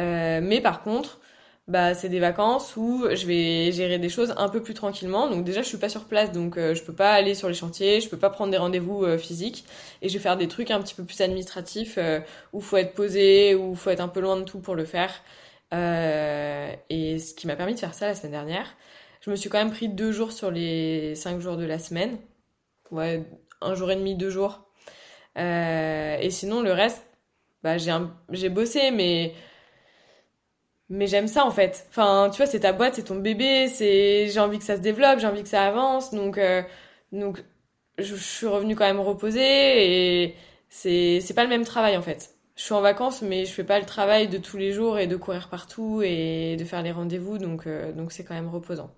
[0.00, 1.20] Euh, mais par contre,
[1.68, 5.28] bah, c'est des vacances où je vais gérer des choses un peu plus tranquillement.
[5.30, 7.54] Donc déjà, je suis pas sur place, donc euh, je peux pas aller sur les
[7.54, 9.64] chantiers, je peux pas prendre des rendez-vous euh, physiques,
[10.02, 12.20] et je vais faire des trucs un petit peu plus administratifs euh,
[12.52, 15.22] où faut être posé, où faut être un peu loin de tout pour le faire.
[15.72, 18.74] et ce qui m'a permis de faire ça la semaine dernière.
[19.20, 22.18] Je me suis quand même pris deux jours sur les cinq jours de la semaine.
[22.90, 23.24] Ouais,
[23.60, 24.66] un jour et demi, deux jours.
[25.36, 27.04] et sinon, le reste,
[27.62, 29.34] bah, j'ai bossé, mais
[30.88, 31.86] mais j'aime ça en fait.
[31.90, 34.80] Enfin, tu vois, c'est ta boîte, c'est ton bébé, c'est j'ai envie que ça se
[34.82, 36.62] développe, j'ai envie que ça avance, donc euh,
[37.12, 37.44] donc
[37.98, 40.36] je, suis revenue quand même reposer et
[40.68, 42.36] c'est c'est pas le même travail en fait.
[42.56, 45.06] Je suis en vacances, mais je fais pas le travail de tous les jours et
[45.06, 48.94] de courir partout et de faire les rendez-vous, donc euh, donc c'est quand même reposant.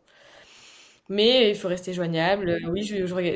[1.10, 2.58] Mais il faut rester joignable.
[2.70, 2.82] Oui,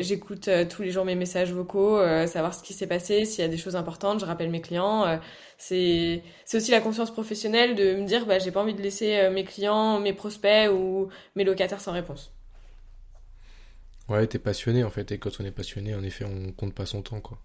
[0.01, 3.43] j'écoute euh, tous les jours mes messages vocaux, euh, savoir ce qui s'est passé, s'il
[3.43, 5.05] y a des choses importantes, je rappelle mes clients.
[5.07, 5.19] Euh,
[5.59, 9.29] c'est c'est aussi la conscience professionnelle de me dire bah j'ai pas envie de laisser
[9.31, 12.33] mes clients, mes prospects ou mes locataires sans réponse.
[14.09, 16.85] Ouais, t'es passionné en fait, et quand on est passionné, en effet, on compte pas
[16.87, 17.39] son temps quoi.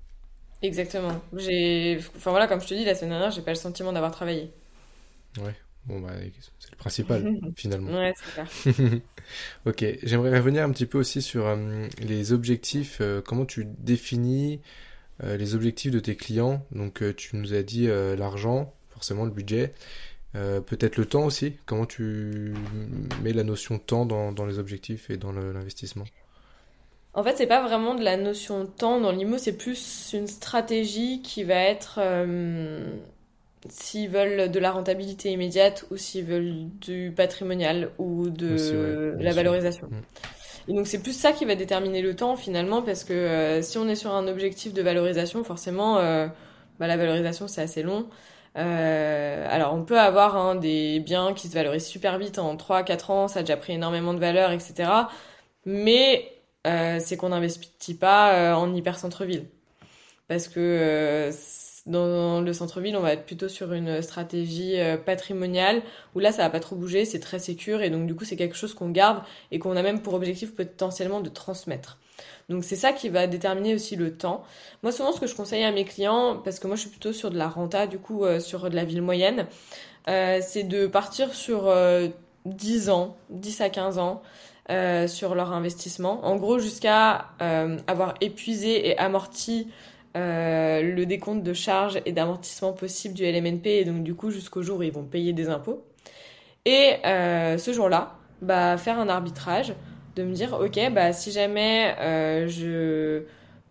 [0.63, 1.21] Exactement.
[1.33, 4.11] J'ai, enfin voilà, comme je te dis, la semaine dernière, j'ai pas le sentiment d'avoir
[4.11, 4.51] travaillé.
[5.37, 5.55] Ouais.
[5.85, 6.11] Bon, bah,
[6.59, 7.91] c'est le principal, finalement.
[7.91, 9.01] Ouais, c'est clair.
[9.65, 12.99] ok, j'aimerais revenir un petit peu aussi sur euh, les objectifs.
[13.01, 14.61] Euh, comment tu définis
[15.23, 19.73] euh, les objectifs de tes clients Donc, tu nous as dit l'argent, forcément le budget.
[20.33, 21.57] Peut-être le temps aussi.
[21.67, 22.53] Comment tu
[23.21, 26.05] mets la notion temps dans, dans les objectifs et dans l'investissement?
[27.13, 31.21] En fait, c'est pas vraiment de la notion temps dans l'IMO, c'est plus une stratégie
[31.21, 31.99] qui va être
[33.69, 39.87] s'ils veulent de la rentabilité immédiate ou s'ils veulent du patrimonial ou de la valorisation.
[39.87, 40.01] Mm.
[40.67, 43.77] Et donc c'est plus ça qui va déterminer le temps finalement parce que euh, si
[43.77, 46.27] on est sur un objectif de valorisation, forcément euh,
[46.79, 48.07] bah, la valorisation c'est assez long.
[48.55, 53.11] Euh, alors on peut avoir hein, des biens qui se valorisent super vite en 3-4
[53.11, 54.89] ans, ça a déjà pris énormément de valeur, etc.
[55.65, 56.29] Mais
[56.65, 59.47] c'est qu'on n'investit pas en hyper centre-ville.
[60.29, 61.29] Parce que
[61.85, 65.81] dans le centre-ville, on va être plutôt sur une stratégie euh, patrimoniale
[66.15, 68.37] où là, ça va pas trop bouger, c'est très sécure et donc du coup, c'est
[68.37, 71.97] quelque chose qu'on garde et qu'on a même pour objectif potentiellement de transmettre.
[72.47, 74.43] Donc c'est ça qui va déterminer aussi le temps.
[74.81, 77.11] Moi, souvent, ce que je conseille à mes clients, parce que moi, je suis plutôt
[77.11, 79.47] sur de la renta, du coup, euh, sur de la ville moyenne,
[80.07, 81.73] euh, c'est de partir sur
[82.45, 84.21] 10 ans, 10 à 15 ans.
[85.07, 86.25] sur leur investissement.
[86.25, 87.31] En gros, jusqu'à
[87.87, 89.67] avoir épuisé et amorti
[90.15, 94.61] euh, le décompte de charges et d'amortissement possible du LMNP et donc du coup jusqu'au
[94.61, 95.83] jour où ils vont payer des impôts.
[96.65, 99.73] Et euh, ce jour-là, bah, faire un arbitrage,
[100.15, 103.23] de me dire ok bah si jamais euh, je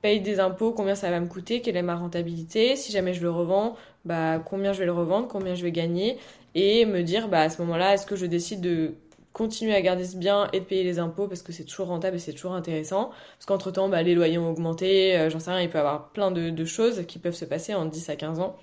[0.03, 3.23] paye des impôts, combien ça va me coûter, quelle est ma rentabilité, si jamais je
[3.23, 6.19] le revends, bah combien je vais le revendre, combien je vais gagner,
[6.57, 8.95] et me dire bah à ce moment-là est-ce que je décide de
[9.33, 12.17] continuer à garder ce bien et de payer les impôts parce que c'est toujours rentable
[12.17, 13.11] et c'est toujours intéressant.
[13.37, 16.11] Parce qu'entre-temps, bah, les loyers ont augmenté, euh, j'en sais rien, il peut y avoir
[16.11, 18.57] plein de, choses qui peuvent se passer en 10 à 15 ans.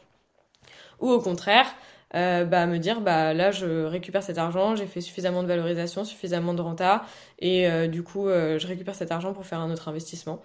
[0.99, 1.67] Ou au contraire,
[2.15, 6.03] euh, bah, me dire, bah, là, je récupère cet argent, j'ai fait suffisamment de valorisation,
[6.05, 7.03] suffisamment de renta,
[7.39, 10.41] et euh, du coup, je récupère cet argent pour faire un autre investissement.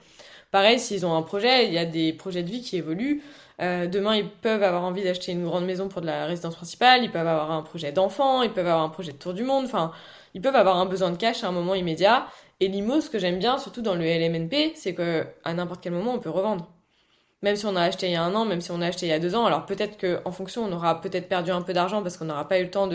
[0.55, 3.25] Pareil, s'ils ont un projet, il y a des projets de vie qui évoluent.
[3.61, 7.03] Euh, demain, ils peuvent avoir envie d'acheter une grande maison pour de la résidence principale,
[7.03, 9.65] ils peuvent avoir un projet d'enfant, ils peuvent avoir un projet de tour du monde,
[9.65, 9.91] enfin,
[10.33, 12.29] ils peuvent avoir un besoin de cash à un moment immédiat.
[12.61, 15.93] Et l'IMO, ce que j'aime bien, surtout dans le LMNP, c'est que à n'importe quel
[15.93, 16.71] moment, on peut revendre.
[17.43, 19.07] Même si on a acheté il y a un an, même si on a acheté
[19.07, 21.73] il y a deux ans, alors peut-être qu'en fonction, on aura peut-être perdu un peu
[21.73, 22.89] d'argent parce qu'on n'aura pas eu le temps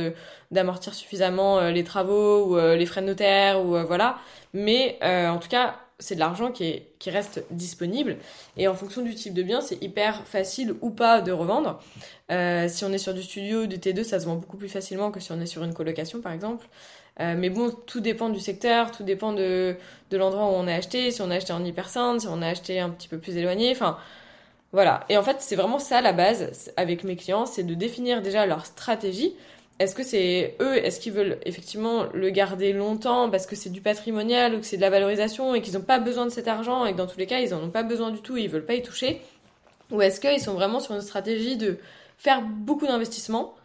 [0.51, 4.17] d'amortir suffisamment euh, les travaux ou euh, les frais de notaire ou voilà.
[4.53, 8.17] Mais en tout cas, c'est de l'argent qui, qui reste disponible.
[8.57, 11.81] Et en fonction du type de bien, c'est hyper facile ou pas de revendre.
[12.31, 15.11] Euh, si on est sur du studio, du T2, ça se vend beaucoup plus facilement
[15.11, 16.67] que si on est sur une colocation, par exemple.
[17.19, 19.75] Euh, mais bon, tout dépend du secteur, tout dépend de,
[20.09, 22.47] de l'endroit où on a acheté, si on a acheté en hyper si on a
[22.47, 23.71] acheté un petit peu plus éloigné.
[23.71, 23.97] Enfin,
[24.71, 25.05] voilà.
[25.09, 28.45] Et en fait, c'est vraiment ça la base avec mes clients, c'est de définir déjà
[28.45, 29.33] leur stratégie
[29.79, 33.79] est-ce que c'est eux, est-ce qu'ils veulent effectivement le garder longtemps parce que c'est du
[33.79, 36.85] patrimonial ou que c'est de la valorisation et qu'ils n'ont pas besoin de cet argent
[36.85, 38.49] et que dans tous les cas ils en ont pas besoin du tout et ils
[38.49, 39.21] veulent pas y toucher?
[39.91, 41.77] Ou est-ce qu'ils sont vraiment sur une stratégie de
[42.17, 43.55] faire beaucoup d'investissements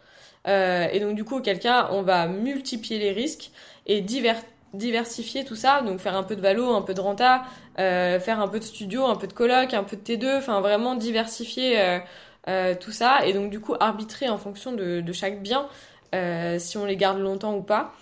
[0.47, 3.51] euh, et donc du coup auquel cas on va multiplier les risques
[3.85, 7.43] et diversifier tout ça, donc faire un peu de valo, un peu de renta,
[7.79, 10.61] euh, faire un peu de studio, un peu de coloc, un peu de T2, enfin
[10.61, 11.99] vraiment diversifier
[12.47, 15.67] euh, tout ça et donc du coup arbitrer en fonction de chaque bien
[16.15, 17.93] euh, si on les garde longtemps ou pas.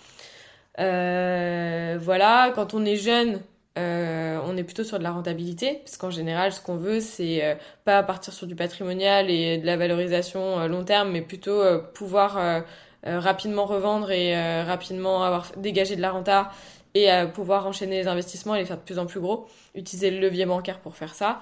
[0.80, 3.42] Euh, voilà, quand on est jeune,
[3.78, 7.58] euh, on est plutôt sur de la rentabilité, parce qu'en général, ce qu'on veut, c'est
[7.86, 11.62] pas partir sur du patrimonial et de la valorisation long terme, mais plutôt
[11.94, 12.64] pouvoir
[13.04, 16.52] rapidement revendre et rapidement avoir dégagé de la renta
[16.96, 19.48] et pouvoir enchaîner les investissements et les faire de plus en plus gros.
[19.76, 21.42] Utiliser le levier bancaire pour faire ça.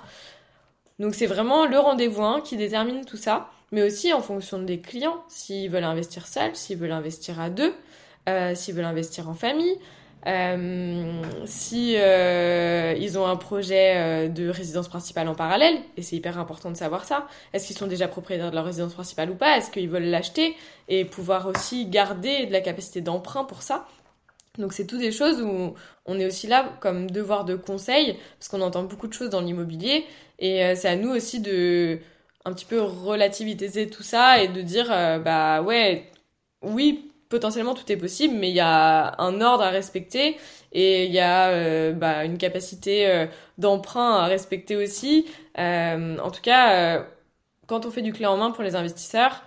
[0.99, 4.79] Donc c'est vraiment le rendez-vous 1 qui détermine tout ça mais aussi en fonction des
[4.79, 7.73] clients, s'ils veulent investir seuls, s'ils veulent investir à deux,
[8.29, 9.77] euh, s'ils veulent investir en famille,
[10.27, 16.15] euh, si euh, ils ont un projet euh, de résidence principale en parallèle, et c'est
[16.15, 17.27] hyper important de savoir ça.
[17.53, 20.55] Est-ce qu'ils sont déjà propriétaires de leur résidence principale ou pas Est-ce qu'ils veulent l'acheter
[20.89, 23.87] et pouvoir aussi garder de la capacité d'emprunt pour ça
[24.57, 28.49] donc c'est toutes des choses où on est aussi là comme devoir de conseil, parce
[28.49, 30.05] qu'on entend beaucoup de choses dans l'immobilier,
[30.39, 31.99] et euh, c'est à nous aussi de
[32.45, 36.09] un petit peu relativiser tout ça et de dire euh, bah ouais
[36.61, 40.37] oui potentiellement tout est possible mais il y a un ordre à respecter
[40.73, 43.27] et il y a euh, bah, une capacité euh,
[43.57, 45.27] d'emprunt à respecter aussi.
[45.57, 47.05] En tout cas
[47.67, 49.43] quand on fait du clé en main pour les investisseurs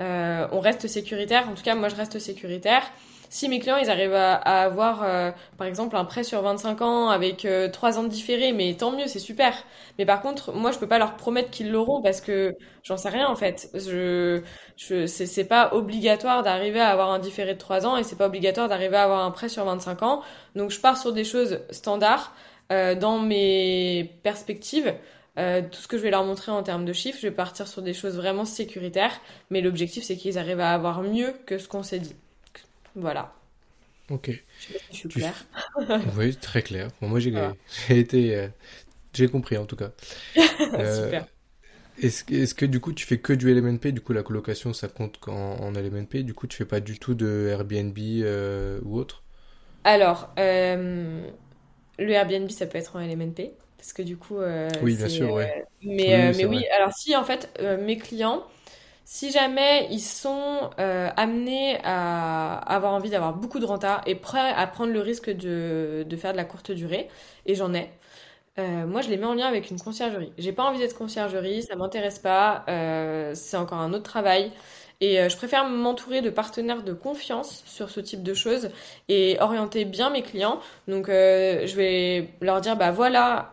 [0.00, 1.48] on reste sécuritaire.
[1.48, 2.82] En tout cas moi je reste sécuritaire
[3.28, 7.08] si mes clients ils arrivent à, avoir euh, par exemple un prêt sur 25 ans
[7.08, 9.54] avec euh, 3 ans de différé, mais tant mieux, c'est super.
[9.98, 13.08] Mais par contre, moi je peux pas leur promettre qu'ils l'auront parce que j'en sais
[13.08, 13.70] rien en fait.
[13.74, 14.42] Je,
[14.76, 18.26] je c'est pas obligatoire d'arriver à avoir un différé de 3 ans et c'est pas
[18.26, 20.22] obligatoire d'arriver à avoir un prêt sur 25 ans.
[20.54, 22.32] Donc je pars sur des choses standards
[22.72, 24.94] euh, dans mes perspectives.
[25.38, 27.66] Euh, tout ce que je vais leur montrer en termes de chiffres, je vais partir
[27.68, 31.68] sur des choses vraiment sécuritaires, mais l'objectif c'est qu'ils arrivent à avoir mieux que ce
[31.68, 32.16] qu'on s'est dit.
[32.98, 33.32] Voilà.
[34.10, 34.30] Ok.
[34.90, 35.34] Je suis clair.
[36.16, 36.88] oui, très clair.
[37.00, 37.50] moi, j'ai
[37.88, 38.34] été.
[38.36, 38.48] Euh,
[39.14, 39.92] j'ai compris en tout cas.
[40.78, 41.28] Euh, Super.
[42.02, 44.88] Est-ce est que du coup tu fais que du LMNP Du coup la colocation ça
[44.88, 48.98] compte en, en LMNP Du coup tu fais pas du tout de Airbnb euh, ou
[48.98, 49.24] autre?
[49.84, 50.30] Alors,
[51.98, 54.38] le Airbnb ça peut être en LMNP parce que du coup.
[54.80, 55.52] Oui, bien sûr, ouais.
[55.82, 56.68] mais Oui, mais oui, vrai.
[56.76, 57.48] alors si en fait
[57.80, 58.44] mes clients,
[59.10, 64.52] si jamais ils sont euh, amenés à avoir envie d'avoir beaucoup de renta et prêts
[64.54, 67.08] à prendre le risque de, faire de la courte durée,
[67.46, 67.90] et j'en ai.
[68.58, 70.32] euh, moi, je les mets en lien avec une conciergerie.
[70.38, 72.64] J'ai pas envie d'être conciergerie, ça m'intéresse pas.
[72.68, 74.52] euh, c'est encore un autre travail.
[75.00, 78.70] Et je préfère m'entourer de partenaires de confiance sur ce type de choses
[79.08, 80.60] et orienter bien mes clients.
[80.88, 83.52] Donc, je vais leur dire, bah voilà,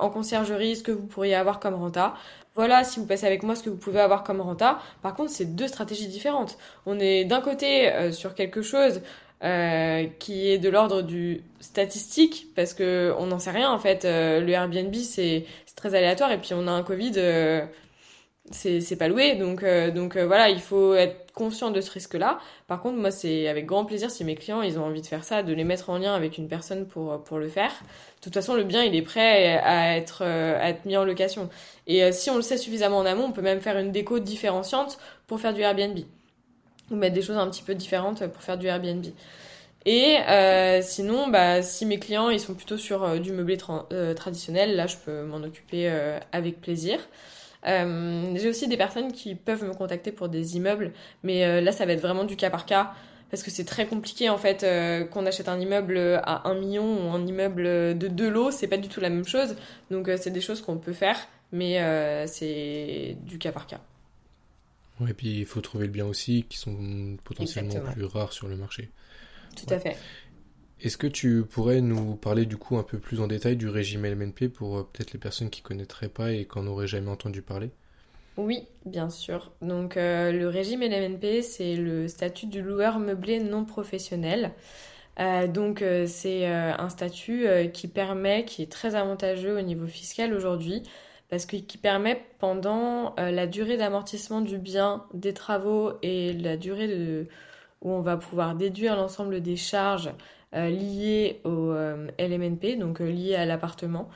[0.00, 2.14] en conciergerie, ce que vous pourriez avoir comme renta.
[2.58, 4.80] Voilà, si vous passez avec moi, ce que vous pouvez avoir comme renta.
[5.00, 6.58] Par contre, c'est deux stratégies différentes.
[6.86, 9.00] On est d'un côté euh, sur quelque chose
[9.44, 14.04] euh, qui est de l'ordre du statistique, parce que on n'en sait rien en fait.
[14.04, 15.44] Euh, le Airbnb, c'est
[15.76, 17.12] très aléatoire, et puis on a un Covid.
[18.50, 22.78] c'est pas loué donc donc voilà il faut être conscient de ce risque là par
[22.82, 25.44] contre moi c'est avec grand plaisir si mes clients ils ont envie de faire ça
[25.44, 27.70] de les mettre en lien avec une personne pour pour le faire.
[27.70, 31.04] De toute façon le bien il est prêt à être euh, à être mis en
[31.04, 31.48] location.
[31.86, 34.18] Et euh, si on le sait suffisamment en amont on peut même faire une déco
[34.18, 34.98] différenciante
[35.28, 35.98] pour faire du Airbnb.
[36.90, 39.06] Ou mettre des choses un petit peu différentes pour faire du Airbnb.
[39.86, 43.86] Et euh, sinon bah si mes clients ils sont plutôt sur euh, du meublé tra-
[43.92, 46.98] euh, traditionnel là je peux m'en occuper euh, avec plaisir
[47.66, 50.92] euh, j'ai aussi des personnes qui peuvent me contacter pour des immeubles,
[51.22, 52.92] mais euh, là, ça va être vraiment du cas par cas.
[53.30, 56.84] Parce que c'est très compliqué en fait euh, qu'on achète un immeuble à un million
[56.84, 57.64] ou un immeuble
[57.98, 59.54] de deux lots, c'est pas du tout la même chose.
[59.90, 61.18] Donc euh, c'est des choses qu'on peut faire,
[61.52, 63.80] mais euh, c'est du cas par cas.
[65.00, 67.92] Ouais, et puis il faut trouver le bien aussi, qui sont potentiellement Exactement.
[67.92, 68.88] plus rares sur le marché.
[69.54, 69.96] Tout à fait.
[70.80, 74.06] Est-ce que tu pourrais nous parler du coup un peu plus en détail du régime
[74.06, 77.42] LMNP pour euh, peut-être les personnes qui connaîtraient pas et qui n'en auraient jamais entendu
[77.42, 77.70] parler?
[78.36, 79.50] Oui, bien sûr.
[79.60, 84.52] Donc euh, le régime LMNP, c'est le statut du loueur meublé non professionnel.
[85.18, 90.84] Euh, donc c'est un statut qui permet, qui est très avantageux au niveau fiscal aujourd'hui,
[91.28, 97.26] parce que qui permet pendant la durée d'amortissement du bien, des travaux et la durée
[97.82, 100.12] où on va pouvoir déduire l'ensemble des charges
[100.52, 104.08] liées au euh, LMNP, donc euh, liées à l'appartement,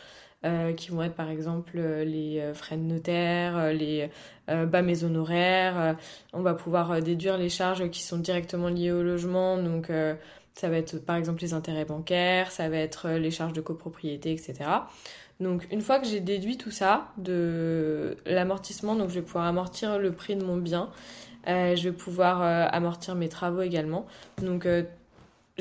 [0.44, 4.10] euh, qui vont être par exemple euh, les euh, frais de notaire, euh, les
[4.48, 5.80] euh, bas honoraires.
[5.80, 5.92] euh,
[6.32, 10.14] on va pouvoir euh, déduire les charges qui sont directement liées au logement, donc euh,
[10.54, 13.60] ça va être par exemple les intérêts bancaires, ça va être euh, les charges de
[13.60, 14.54] copropriété, etc.
[15.40, 19.98] Donc une fois que j'ai déduit tout ça de l'amortissement, donc je vais pouvoir amortir
[19.98, 20.90] le prix de mon bien,
[21.48, 24.06] euh, je vais pouvoir euh, amortir mes travaux également.
[24.40, 24.82] Donc euh,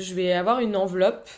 [0.02, 1.28] je vais avoir une enveloppe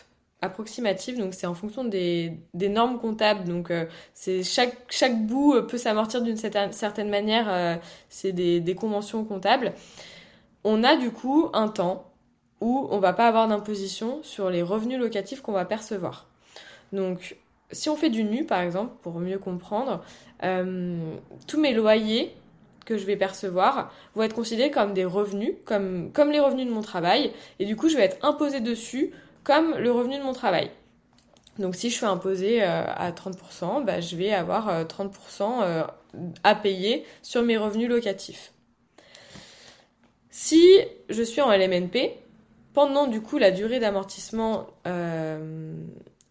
[0.41, 3.43] approximative, donc c'est en fonction des, normes comptables.
[3.43, 7.75] Donc euh, c'est chaque, chaque bout euh, peut s'amortir d'une certaine, manière, euh,
[8.09, 9.73] c'est des, conventions comptables.
[10.63, 12.11] On a du coup un temps
[12.61, 16.27] où on va pas avoir d'imposition sur les revenus locatifs qu'on va percevoir.
[16.93, 17.37] Donc
[17.71, 20.03] si on fait du nu par exemple, pour mieux comprendre,
[21.47, 22.35] tous mes loyers
[22.85, 26.81] que je vais percevoir vont être considérés comme des revenus, comme, les revenus de mon
[26.81, 29.11] travail, et du coup je vais être imposée dessus
[29.43, 30.71] comme le revenu de mon travail.
[31.59, 35.83] Donc si je suis imposée euh, à 30%, bah, je vais avoir euh, 30% euh,
[36.43, 38.51] à payer sur mes revenus locatifs.
[40.29, 40.61] Si
[41.09, 42.17] je suis en LMNP,
[42.75, 45.73] pendant du coup la durée d'amortissement euh,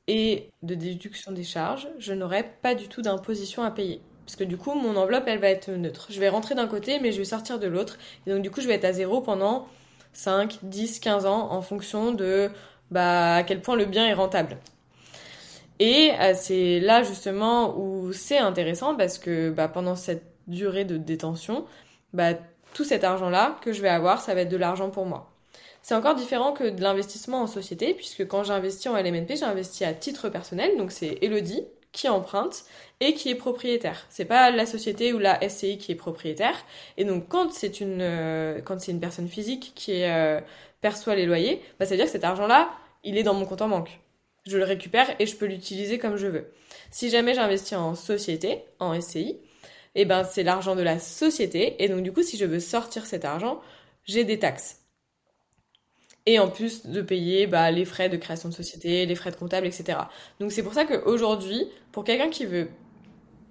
[0.06, 4.02] et de déduction des charges, je n'aurai pas du tout d'imposition à payer.
[4.24, 6.06] Parce que du coup, mon enveloppe, elle va être neutre.
[6.10, 7.98] Je vais rentrer d'un côté, mais je vais sortir de l'autre.
[8.26, 9.66] Et donc du coup, je vais être à zéro pendant
[10.14, 12.50] 5, 10, 15 ans en fonction de
[12.90, 14.58] bah, à quel point le bien est rentable.
[15.80, 20.96] Et euh, c'est là justement où c'est intéressant parce que bah, pendant cette durée de
[20.96, 21.66] détention,
[22.12, 22.34] bah,
[22.74, 25.30] tout cet argent-là que je vais avoir, ça va être de l'argent pour moi.
[25.82, 29.92] C'est encore différent que de l'investissement en société, puisque quand j'investis en LMNP, j'investis à
[29.92, 31.62] titre personnel, donc c'est Elodie
[31.94, 32.64] qui emprunte
[33.00, 34.04] et qui est propriétaire.
[34.10, 36.56] C'est pas la société ou la SCI qui est propriétaire.
[36.98, 40.40] Et donc quand c'est une euh, quand c'est une personne physique qui euh,
[40.82, 42.70] perçoit les loyers, bah, ça veut dire que cet argent-là,
[43.04, 44.00] il est dans mon compte en banque.
[44.46, 46.52] Je le récupère et je peux l'utiliser comme je veux.
[46.90, 49.38] Si jamais j'investis en société, en SCI,
[49.94, 53.06] et ben c'est l'argent de la société et donc du coup si je veux sortir
[53.06, 53.60] cet argent,
[54.04, 54.83] j'ai des taxes.
[56.26, 59.36] Et en plus de payer bah, les frais de création de société, les frais de
[59.36, 59.98] comptable, etc.
[60.40, 62.68] Donc c'est pour ça qu'aujourd'hui, pour quelqu'un qui veut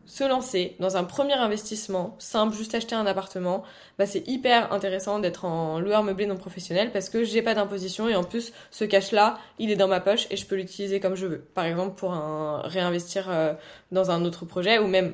[0.05, 3.63] se lancer dans un premier investissement simple, juste acheter un appartement,
[3.97, 8.09] bah c'est hyper intéressant d'être en loueur meublé non professionnel parce que j'ai pas d'imposition
[8.09, 10.99] et en plus ce cash là, il est dans ma poche et je peux l'utiliser
[10.99, 11.39] comme je veux.
[11.39, 13.53] Par exemple pour un réinvestir euh,
[13.91, 15.13] dans un autre projet ou même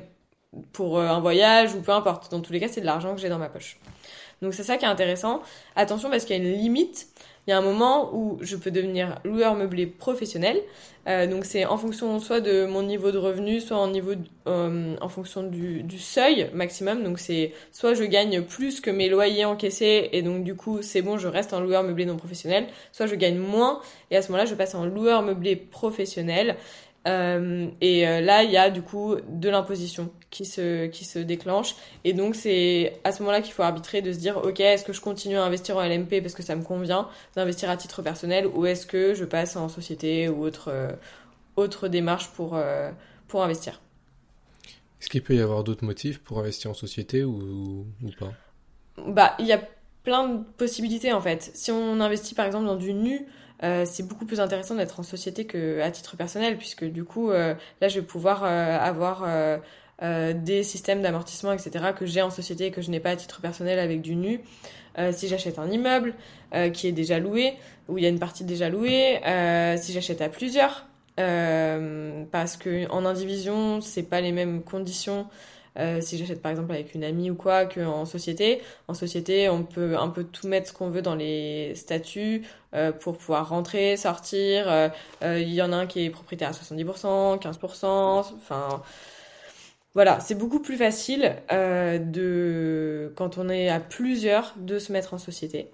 [0.72, 2.30] pour euh, un voyage ou peu importe.
[2.30, 3.78] Dans tous les cas, c'est de l'argent que j'ai dans ma poche.
[4.42, 5.42] Donc c'est ça qui est intéressant.
[5.76, 7.08] Attention parce qu'il y a une limite.
[7.46, 10.60] Il y a un moment où je peux devenir loueur meublé professionnel.
[11.08, 14.12] Euh, donc c'est en fonction soit de mon niveau de revenu, soit en niveau
[14.46, 17.02] euh, en fonction du, du, seuil maximum.
[17.02, 21.00] Donc c'est soit je gagne plus que mes loyers encaissés et donc du coup c'est
[21.00, 23.80] bon, je reste en loueur meublé non professionnel, soit je gagne moins
[24.10, 26.56] et à ce moment-là je passe en loueur meublé professionnel
[27.06, 31.18] euh, et euh, là, il y a du coup de l'imposition qui se, qui se
[31.18, 31.74] déclenche.
[32.04, 34.92] Et donc, c'est à ce moment-là qu'il faut arbitrer de se dire, OK, est-ce que
[34.92, 38.46] je continue à investir en LMP parce que ça me convient d'investir à titre personnel
[38.46, 40.90] ou est-ce que je passe en société ou autre, euh,
[41.56, 42.60] autre démarche pour,
[43.28, 43.80] pour investir?
[45.00, 48.32] Est-ce qu'il peut y avoir d'autres motifs pour investir en société ou, ou pas?
[49.06, 49.60] Bah, il y a
[50.02, 51.50] plein de possibilités en fait.
[51.54, 53.26] Si on investit par exemple dans du nu,
[53.62, 57.54] euh, c'est beaucoup plus intéressant d'être en société qu'à titre personnel, puisque du coup, euh,
[57.80, 59.26] là, je vais pouvoir euh, avoir
[60.00, 63.42] des systèmes d'amortissement, etc., que j'ai en société et que je n'ai pas à titre
[63.42, 64.40] personnel avec du nu.
[65.12, 66.14] si j'achète un immeuble
[66.72, 67.52] qui est déjà loué,
[67.86, 69.20] où il y a une partie déjà louée,
[69.76, 70.86] si j'achète à plusieurs,
[71.16, 75.26] parce que en indivision, c'est pas les mêmes conditions
[75.78, 78.60] euh, si j'achète par exemple avec une amie ou quoi, qu'en société.
[78.88, 82.42] En société, on peut un peu tout mettre ce qu'on veut dans les statuts
[82.74, 84.66] euh, pour pouvoir rentrer, sortir.
[84.68, 84.88] Euh,
[85.22, 88.82] il y en a un qui est propriétaire à 70%, 15%, enfin...
[89.92, 95.18] Voilà, c'est beaucoup plus facile de quand on est à plusieurs de se mettre en
[95.18, 95.68] société.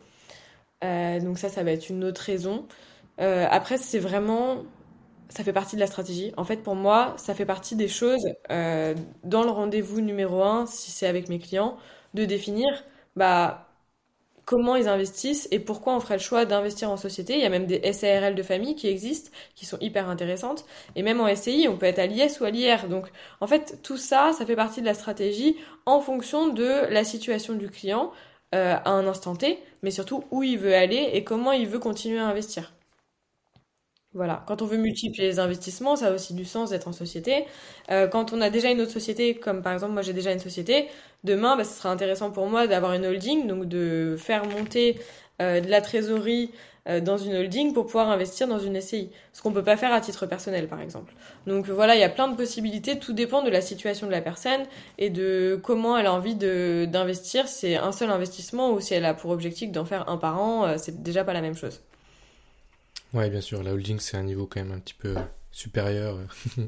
[0.83, 2.67] donc ça, ça va être une autre raison.
[3.19, 4.65] après, c'est vraiment
[5.29, 6.33] ça fait partie de la stratégie.
[6.37, 10.67] En fait, pour moi, ça fait partie des choses euh, dans le rendez-vous numéro un,
[10.67, 11.77] si c'est avec mes clients,
[12.15, 12.67] de définir
[13.17, 13.69] bah,
[14.47, 17.35] comment ils investissent et pourquoi on ferait le choix d'investir en société.
[17.35, 20.65] Il y a même des SARL de famille qui existent, qui sont hyper intéressantes.
[20.95, 22.89] Et même en SCI, on peut être à l'IS ou à l'IR.
[22.89, 23.09] Donc,
[23.41, 27.55] en fait, tout ça, ça fait partie de la stratégie en fonction de la situation
[27.55, 28.13] du client
[28.55, 31.81] euh, à un instant T, mais surtout où il veut aller et comment il veut
[31.81, 32.76] continuer à investir.
[34.17, 37.45] Voilà, quand on veut multiplier les investissements, ça a aussi du sens d'être en société.
[37.91, 40.39] Euh, quand on a déjà une autre société, comme par exemple moi j'ai déjà une
[40.39, 40.89] société,
[41.23, 44.99] demain, bah, ce sera intéressant pour moi d'avoir une holding, donc de faire monter
[45.43, 46.51] euh, de la trésorerie
[46.89, 49.11] euh, dans une holding pour pouvoir investir dans une SCI.
[49.35, 51.13] Ce qu'on peut pas faire à titre personnel, par exemple.
[51.47, 52.99] Donc voilà, il y a plein de possibilités.
[52.99, 54.63] Tout dépend de la situation de la personne
[54.97, 57.49] et de comment elle a envie d'investir.
[57.49, 60.79] C'est un seul investissement ou si elle a pour objectif d'en faire un par an,
[60.79, 61.83] c'est déjà pas la même chose.
[63.15, 65.15] Ouais, bien sûr, la holding, c'est un niveau quand même un petit peu
[65.53, 66.19] supérieur.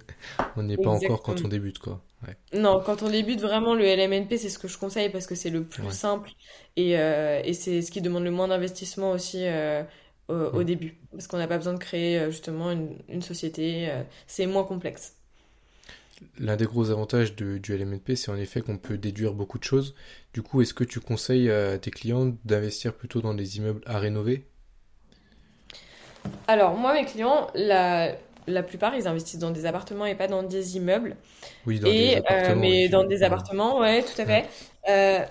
[0.57, 2.03] on n'est pas encore quand on débute, quoi.
[2.53, 5.51] Non, quand on débute, vraiment, le LMNP, c'est ce que je conseille parce que c'est
[5.51, 6.31] le plus simple
[6.77, 9.85] et, euh, et c'est ce qui demande le moins d'investissement aussi euh,
[10.29, 10.97] au, début.
[11.13, 13.91] Parce qu'on n'a pas besoin de créer euh, justement une, une société.
[14.27, 15.15] c'est moins complexe.
[16.39, 19.65] L'un des gros avantages de, du LMNP, c'est en effet qu'on peut déduire beaucoup de
[19.65, 19.95] choses.
[20.33, 24.01] Du coup, est-ce que tu conseilles à tes clients d'investir plutôt dans des immeubles à
[24.01, 24.45] rénover?
[26.47, 28.13] Alors, moi, mes clients, la,
[28.49, 31.17] la plupart, ils investissent dans des appartements et pas dans des immeubles.
[31.67, 32.61] Oui, dans des euh, appartements.
[32.61, 34.47] mais dans des appartements, ouais, tout à fait.
[34.89, 35.25] Euh,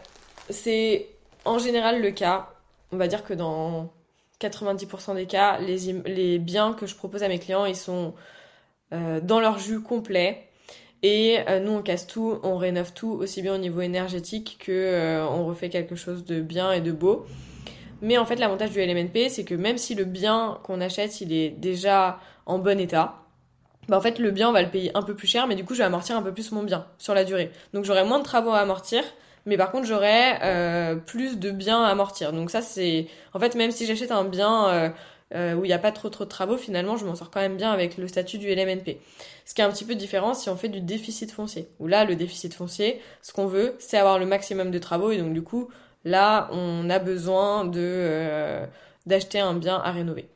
[0.50, 1.08] c'est
[1.46, 2.50] en général le cas.
[2.92, 3.92] On va dire que dans
[4.40, 8.14] 90% des cas, les, les biens que je propose à mes clients, ils sont
[8.94, 10.44] euh, dans leur jus complet.
[11.04, 15.46] Et nous, on casse tout, on rénove tout, aussi bien au niveau énergétique que on
[15.46, 17.28] refait quelque chose de bien et de beau.
[18.02, 21.34] Mais en fait, l'avantage du LMNP, c'est que même si le bien qu'on achète, il
[21.34, 23.24] est déjà en bon état,
[23.88, 25.64] bah en fait, le bien, on va le payer un peu plus cher, mais du
[25.64, 27.52] coup, je vais amortir un peu plus mon bien sur la durée.
[27.74, 29.04] Donc, j'aurai moins de travaux à amortir,
[29.46, 32.34] mais par contre, j'aurai euh, plus de biens à amortir.
[32.34, 33.08] Donc, ça, c'est.
[33.34, 34.70] En fait, même si j'achète un bien.
[34.70, 34.90] Euh,
[35.36, 37.42] euh, où il n'y a pas trop trop de travaux, finalement, je m'en sors quand
[37.42, 38.98] même bien avec le statut du LMNP.
[39.46, 41.68] Ce qui est un petit peu différent si on fait du déficit foncier.
[41.80, 45.18] Où là, le déficit foncier, ce qu'on veut, c'est avoir le maximum de travaux et
[45.18, 45.68] donc du coup,
[46.08, 48.66] Là, on a besoin euh,
[49.06, 50.30] d'acheter un bien à rénover.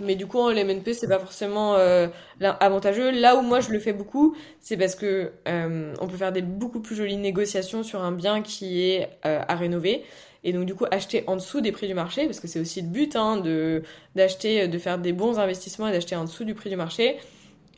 [0.00, 2.08] Mais du coup, en LMNP, c'est pas forcément euh,
[2.40, 3.10] avantageux.
[3.10, 6.40] Là où moi je le fais beaucoup, c'est parce que euh, on peut faire des
[6.40, 10.04] beaucoup plus jolies négociations sur un bien qui est à rénover.
[10.42, 12.80] Et donc du coup, acheter en dessous des prix du marché, parce que c'est aussi
[12.80, 13.82] le but hein, de
[14.14, 17.18] d'acheter, de faire des bons investissements et d'acheter en dessous du prix du marché.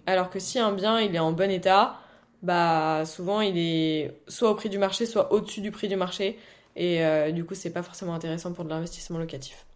[0.06, 1.96] Alors que si un bien est en bon état,
[2.42, 6.38] bah souvent il est soit au prix du marché, soit au-dessus du prix du marché.
[6.76, 9.66] Et euh, du coup, c'est pas forcément intéressant pour de l'investissement locatif.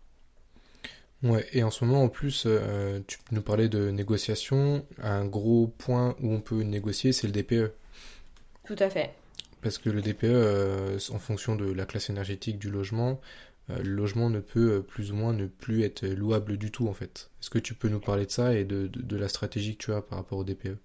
[1.23, 4.85] Ouais, et en ce moment, en plus, euh, tu nous parlais de négociation.
[5.03, 7.73] Un gros point où on peut négocier, c'est le DPE.
[8.67, 9.15] Tout à fait.
[9.63, 13.21] Parce que le DPE, euh, en fonction de la classe énergétique du logement,
[13.71, 17.31] le logement ne peut plus ou moins ne plus être louable du tout, en fait.
[17.41, 19.85] Est-ce que tu peux nous parler de ça et de, de, de la stratégie que
[19.85, 20.77] tu as par rapport au DPE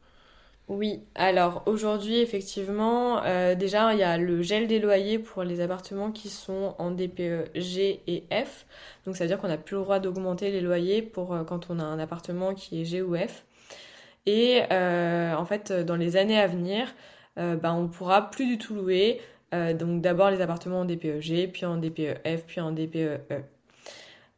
[0.69, 5.61] Oui, alors aujourd'hui, effectivement, euh, déjà, il y a le gel des loyers pour les
[5.61, 8.67] appartements qui sont en DPE et F.
[9.03, 11.71] Donc ça veut dire qu'on n'a plus le droit d'augmenter les loyers pour euh, quand
[11.71, 13.45] on a un appartement qui est G ou F.
[14.27, 16.93] Et euh, en fait, dans les années à venir,
[17.37, 19.21] bah, on pourra plus du tout louer.
[19.53, 21.19] donc d'abord les appartements en DPE
[21.53, 23.21] puis en DPE puis en DPE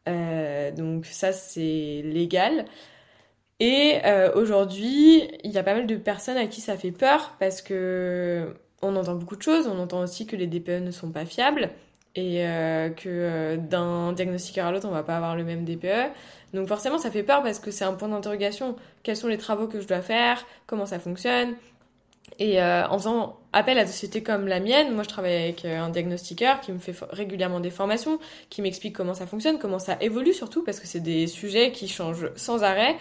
[0.08, 0.72] E.
[0.78, 2.66] donc ça, c'est légal.
[3.62, 7.36] Et euh, aujourd'hui, il y a pas mal de personnes à qui ça fait peur
[7.40, 9.68] parce que on entend beaucoup de choses.
[9.68, 11.70] On entend aussi que les DPE ne sont pas fiables
[12.16, 16.12] et euh, que euh, d'un diagnostiqueur à l'autre, on va pas avoir le même DPE.
[16.56, 18.78] Donc forcément, ça fait peur parce que c'est un point d'interrogation.
[19.04, 20.44] Quels sont les travaux que je dois faire?
[20.66, 21.54] Comment ça fonctionne?
[22.40, 25.90] Et en faisant appel à des sociétés comme la mienne, moi je travaille avec un
[25.90, 30.34] diagnostiqueur qui me fait régulièrement des formations, qui m'explique comment ça fonctionne, comment ça évolue
[30.34, 32.96] surtout, parce que c'est des sujets qui changent sans arrêt.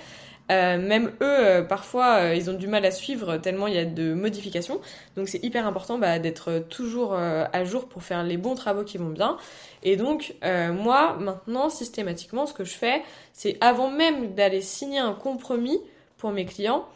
[0.51, 3.79] Euh, même eux, euh, parfois, euh, ils ont du mal à suivre tellement il y
[3.79, 4.81] a de modifications.
[5.17, 8.99] Donc c'est hyper important bah, d'être toujours à jour pour faire les bons travaux qui
[8.99, 9.37] vont bien.
[9.83, 15.13] Et donc moi, maintenant, systématiquement, ce que je fais, c'est avant même d'aller signer un
[15.13, 15.81] compromis
[16.19, 16.87] pour mes clients,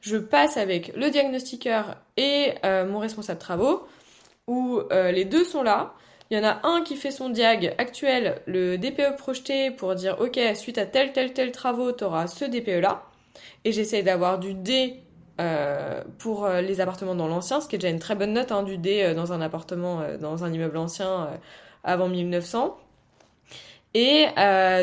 [0.00, 3.86] je passe avec le diagnostiqueur et mon responsable travaux,
[4.46, 5.94] où les deux sont là.
[6.30, 10.16] Il y en a un qui fait son diag actuel, le DPE projeté, pour dire
[10.20, 13.02] ok, suite à tel, tel, tel travaux, tu auras ce DPE-là.
[13.64, 15.02] Et j'essaie d'avoir du D
[15.40, 18.52] euh, pour euh, les appartements dans l'ancien, ce qui est déjà une très bonne note,
[18.52, 21.30] hein, du D euh, dans un appartement, dans un immeuble ancien
[21.82, 22.76] avant 1900.
[23.94, 24.26] Et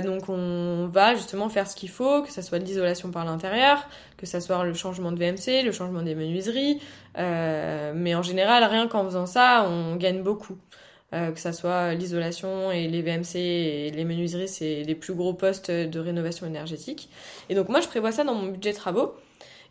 [0.03, 3.87] donc on va justement faire ce qu'il faut, que ce soit de l'isolation par l'intérieur,
[4.17, 6.81] que ce soit le changement de VMC, le changement des menuiseries.
[7.15, 10.57] mais en général, rien qu'en faisant ça, on gagne beaucoup.
[11.13, 15.33] Euh, que ça soit l'isolation et les VMC et les menuiseries, c'est les plus gros
[15.33, 17.09] postes de rénovation énergétique.
[17.49, 19.15] Et donc moi, je prévois ça dans mon budget travaux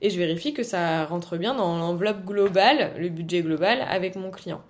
[0.01, 4.30] et je vérifie que ça rentre bien dans l'enveloppe globale, le budget global avec mon
[4.30, 4.62] client.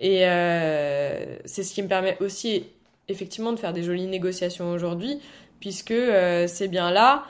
[0.00, 2.66] Et euh, c'est ce qui me permet aussi
[3.06, 5.20] effectivement de faire des jolies négociations aujourd'hui,
[5.60, 7.24] puisque euh, c'est bien là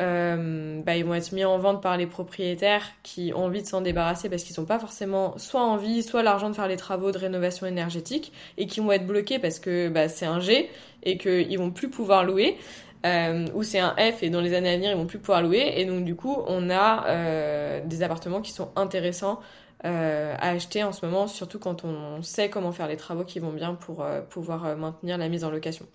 [0.00, 3.66] euh, bah, ils vont être mis en vente par les propriétaires qui ont envie de
[3.66, 7.10] s'en débarrasser parce qu'ils n'ont pas forcément soit envie, soit l'argent de faire les travaux
[7.10, 10.70] de rénovation énergétique et qui vont être bloqués parce que bah, c'est un G
[11.02, 12.56] et qu'ils vont plus pouvoir louer.
[13.06, 15.40] Euh, ou c'est un F et dans les années à venir ils vont plus pouvoir
[15.40, 19.38] louer et donc du coup on a euh, des appartements qui sont intéressants
[19.84, 23.38] euh, à acheter en ce moment, surtout quand on sait comment faire les travaux qui
[23.38, 25.86] vont bien pour euh, pouvoir euh, maintenir la mise en location.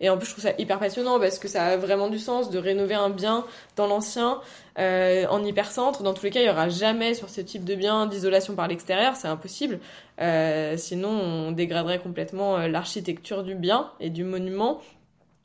[0.00, 2.50] Et en plus, je trouve ça hyper passionnant parce que ça a vraiment du sens
[2.50, 4.40] de rénover un bien dans l'ancien,
[4.78, 6.02] euh, en hypercentre.
[6.02, 8.66] Dans tous les cas, il y aura jamais sur ce type de bien d'isolation par
[8.66, 9.78] l'extérieur, c'est impossible.
[10.20, 14.80] Euh, sinon, on dégraderait complètement l'architecture du bien et du monument.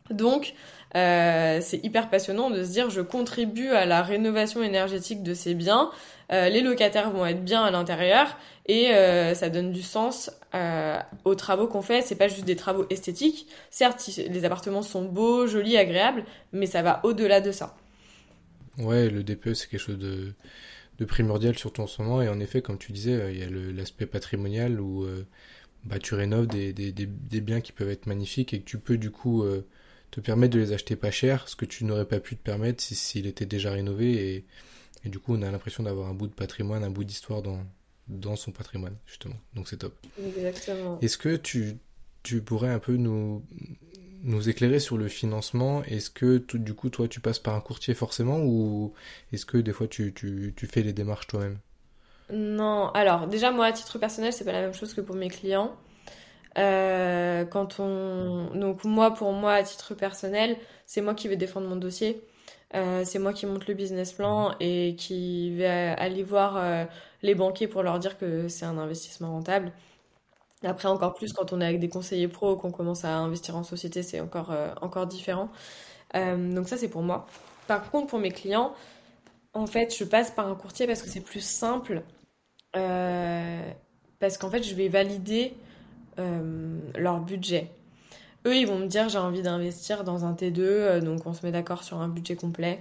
[0.09, 0.55] Donc,
[0.95, 5.53] euh, c'est hyper passionnant de se dire je contribue à la rénovation énergétique de ces
[5.53, 5.91] biens.
[6.32, 10.99] Euh, les locataires vont être bien à l'intérieur et euh, ça donne du sens euh,
[11.23, 12.01] aux travaux qu'on fait.
[12.01, 13.47] C'est pas juste des travaux esthétiques.
[13.69, 17.75] Certes, les appartements sont beaux, jolis, agréables, mais ça va au-delà de ça.
[18.78, 20.34] Ouais, le DPE c'est quelque chose de,
[21.05, 22.21] primordial surtout en ce moment.
[22.21, 25.07] Et en effet, comme tu disais, il y a l'aspect patrimonial où
[25.86, 26.82] bah, tu rénoves des,
[27.41, 29.45] biens qui peuvent être magnifiques et que tu peux du coup
[30.11, 32.84] te permettre de les acheter pas cher, ce que tu n'aurais pas pu te permettre
[32.84, 34.43] s'il si, était déjà rénové.
[35.03, 37.59] Et, du coup, on a l'impression d'avoir un bout de patrimoine, un bout d'histoire dans,
[38.07, 39.35] dans son patrimoine, justement.
[39.53, 39.95] Donc c'est top.
[40.19, 40.99] Exactement.
[41.01, 41.77] Est-ce que tu,
[42.23, 43.43] tu pourrais un peu nous,
[44.23, 45.83] nous éclairer sur le financement?
[45.83, 48.93] Est-ce que du coup, toi, tu passes par un courtier forcément ou
[49.31, 51.59] est-ce que des fois, tu, tu, tu fais les démarches toi-même?
[52.33, 55.29] Non, alors déjà, moi, à titre personnel, c'est pas la même chose que pour mes
[55.29, 55.75] clients.
[56.57, 58.49] Euh, quand on...
[58.55, 62.21] Donc moi, pour moi, à titre personnel, c'est moi qui vais défendre mon dossier.
[62.76, 66.86] Euh, c'est moi qui monte le business plan et qui vais aller voir euh,
[67.22, 69.72] les banquiers pour leur dire que c'est un investissement rentable.
[70.63, 73.63] Après, encore plus quand on est avec des conseillers pros, qu'on commence à investir en
[73.63, 75.49] société, c'est encore, euh, encore différent.
[76.13, 77.28] Donc ça, c'est pour moi.
[77.68, 78.74] Par contre, pour mes clients,
[79.53, 82.03] en fait, je passe par un courtier parce que c'est plus simple.
[82.74, 85.53] parce qu'en fait, je vais valider
[86.95, 87.72] leur budget.
[88.47, 91.45] Eux, ils vont me dire j'ai envie d'investir dans un T2, euh, donc on se
[91.45, 92.79] met d'accord sur un budget complet.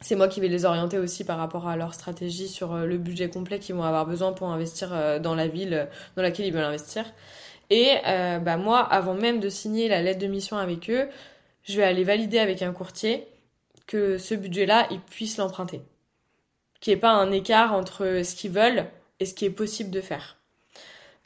[0.00, 2.98] C'est moi qui vais les orienter aussi par rapport à leur stratégie sur euh, le
[2.98, 6.62] budget complet qu'ils vont avoir besoin pour investir dans la ville dans laquelle ils veulent
[6.62, 7.04] investir.
[7.70, 11.08] Et bah moi, avant même de signer la lettre de mission avec eux,
[11.62, 13.26] je vais aller valider avec un courtier
[13.86, 15.80] que ce budget-là, ils puissent l'emprunter.
[16.80, 18.86] Qu'il n'y ait pas un écart entre ce qu'ils veulent
[19.20, 20.36] et ce qui est possible de faire.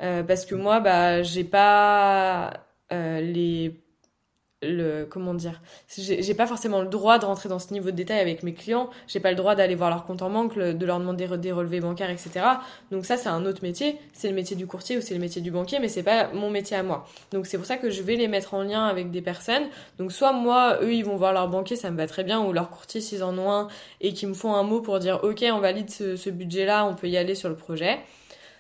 [0.02, 3.80] Euh, parce que moi, bah, j'ai pas euh, les
[4.62, 5.60] le comment dire
[5.98, 8.88] j'ai pas forcément le droit de rentrer dans ce niveau de détail avec mes clients.
[9.06, 11.80] J'ai pas le droit d'aller voir leur compte en banque de leur demander des relevés
[11.80, 12.40] bancaires etc
[12.90, 13.98] donc ça c'est un autre métier.
[14.14, 16.50] C'est le métier du courtier ou c'est le métier du banquier mais c'est pas mon
[16.50, 17.06] métier à moi.
[17.32, 19.64] Donc c'est pour ça que je vais les mettre en lien avec des personnes.
[19.98, 22.52] Donc soit moi eux ils vont voir leur banquier ça me va très bien ou
[22.52, 23.68] leur courtier s'ils en ont un
[24.00, 26.86] et qui me font un mot pour dire ok on valide ce, ce budget là
[26.86, 27.98] on peut y aller sur le projet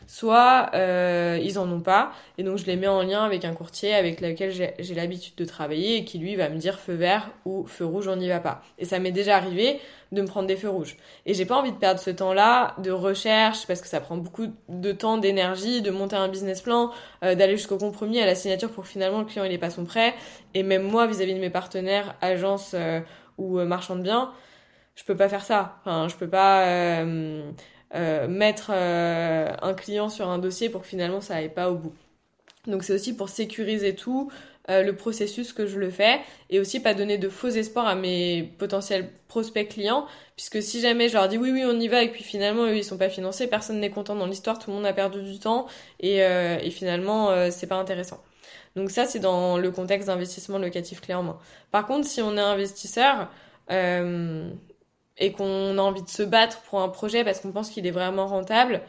[0.06, 3.52] soit euh, ils en ont pas et donc je les mets en lien avec un
[3.52, 7.30] courtier avec lequel j'ai l'habitude de travailler et qui lui va me dire feu vert
[7.44, 8.62] ou feu rouge on n'y va pas.
[8.78, 9.80] Et ça m'est déjà arrivé
[10.12, 10.96] de me prendre des feux rouges.
[11.26, 14.16] Et j'ai pas envie de perdre ce temps là de recherche parce que ça prend
[14.16, 16.92] beaucoup de temps d'énergie de monter un business plan
[17.24, 19.70] euh, d'aller jusqu'au compromis à la signature pour que finalement le client il ait pas
[19.70, 20.14] son prêt.
[20.54, 23.00] Et même moi vis-à-vis de mes partenaires agences euh,
[23.38, 24.32] ou marchands de biens
[24.96, 25.76] je peux pas faire ça.
[25.80, 27.50] Enfin je peux pas euh,
[27.94, 31.94] mettre euh, un client sur un dossier pour que finalement ça aille pas au bout.
[32.66, 34.30] Donc c'est aussi pour sécuriser tout
[34.68, 36.20] euh, le processus que je le fais
[36.50, 41.08] et aussi pas donner de faux espoirs à mes potentiels prospects clients puisque si jamais
[41.08, 43.08] je leur dis oui oui on y va et puis finalement eux ils sont pas
[43.08, 45.66] financés, personne n'est content dans l'histoire, tout le monde a perdu du temps
[46.00, 48.20] et, et finalement c'est pas intéressant.
[48.74, 51.38] Donc ça c'est dans le contexte d'investissement locatif clé en main.
[51.70, 53.30] Par contre si on est investisseur,
[53.70, 54.48] euh,
[55.18, 57.90] et qu'on a envie de se battre pour un projet parce qu'on pense qu'il est
[57.90, 58.82] vraiment rentable,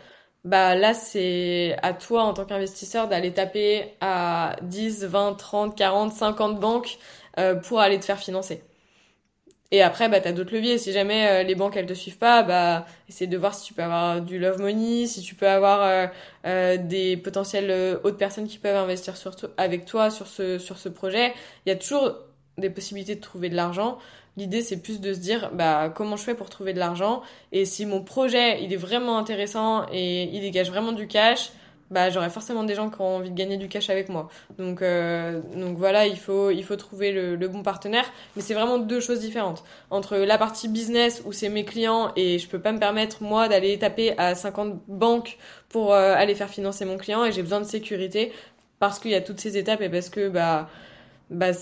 [0.44, 6.14] bah là c'est à toi en tant qu'investisseur d'aller taper à 10, 20, 30, 40,
[6.14, 6.98] 50 banques
[7.40, 8.64] euh, pour aller te faire financer.
[9.72, 10.78] Et après, bah, t'as d'autres leviers.
[10.78, 13.74] Si jamais euh, les banques elles te suivent pas, bah, essaie de voir si tu
[13.74, 16.08] peux avoir du love money, si tu peux avoir euh,
[16.46, 20.90] euh des potentielles autres personnes qui peuvent investir sur avec toi sur ce sur ce
[20.90, 21.34] projet.
[21.66, 22.16] Il y a toujours
[22.58, 24.00] des possibilités de trouver de l'argent.
[24.36, 27.22] L'idée, c'est plus de se dire, bah, comment je fais pour trouver de l'argent?
[27.52, 31.52] Et si mon projet, il est vraiment intéressant et il dégage vraiment du cash,
[31.92, 34.28] bah, j'aurai forcément des gens qui ont envie de gagner du cash avec moi.
[34.58, 38.06] Donc, euh, donc voilà, il faut, il faut trouver le, le bon partenaire.
[38.36, 39.64] Mais c'est vraiment deux choses différentes.
[39.92, 43.48] Entre la partie business où c'est mes clients et je peux pas me permettre, moi,
[43.48, 45.38] d'aller taper à 50 banques
[45.70, 48.34] pour euh, aller faire financer mon client et j'ai besoin de sécurité
[48.80, 50.70] parce qu'il y a toutes ces étapes et parce que, bah,
[51.30, 51.54] bah,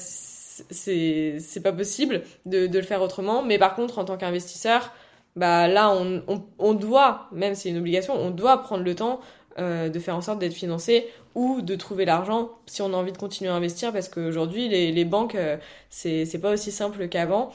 [0.70, 3.44] c'est pas possible de, de le faire autrement.
[3.44, 4.92] Mais par contre, en tant qu'investisseur,
[5.36, 6.24] bah là, on,
[6.60, 9.20] on, doit, même si c'est une obligation, on doit prendre le temps
[9.60, 13.12] euh, de faire en sorte d'être financé ou de trouver l'argent si on a envie
[13.12, 15.58] de continuer à investir parce qu'aujourd'hui, les, les banques, euh,
[15.90, 17.52] c'est pas aussi simple qu'avant.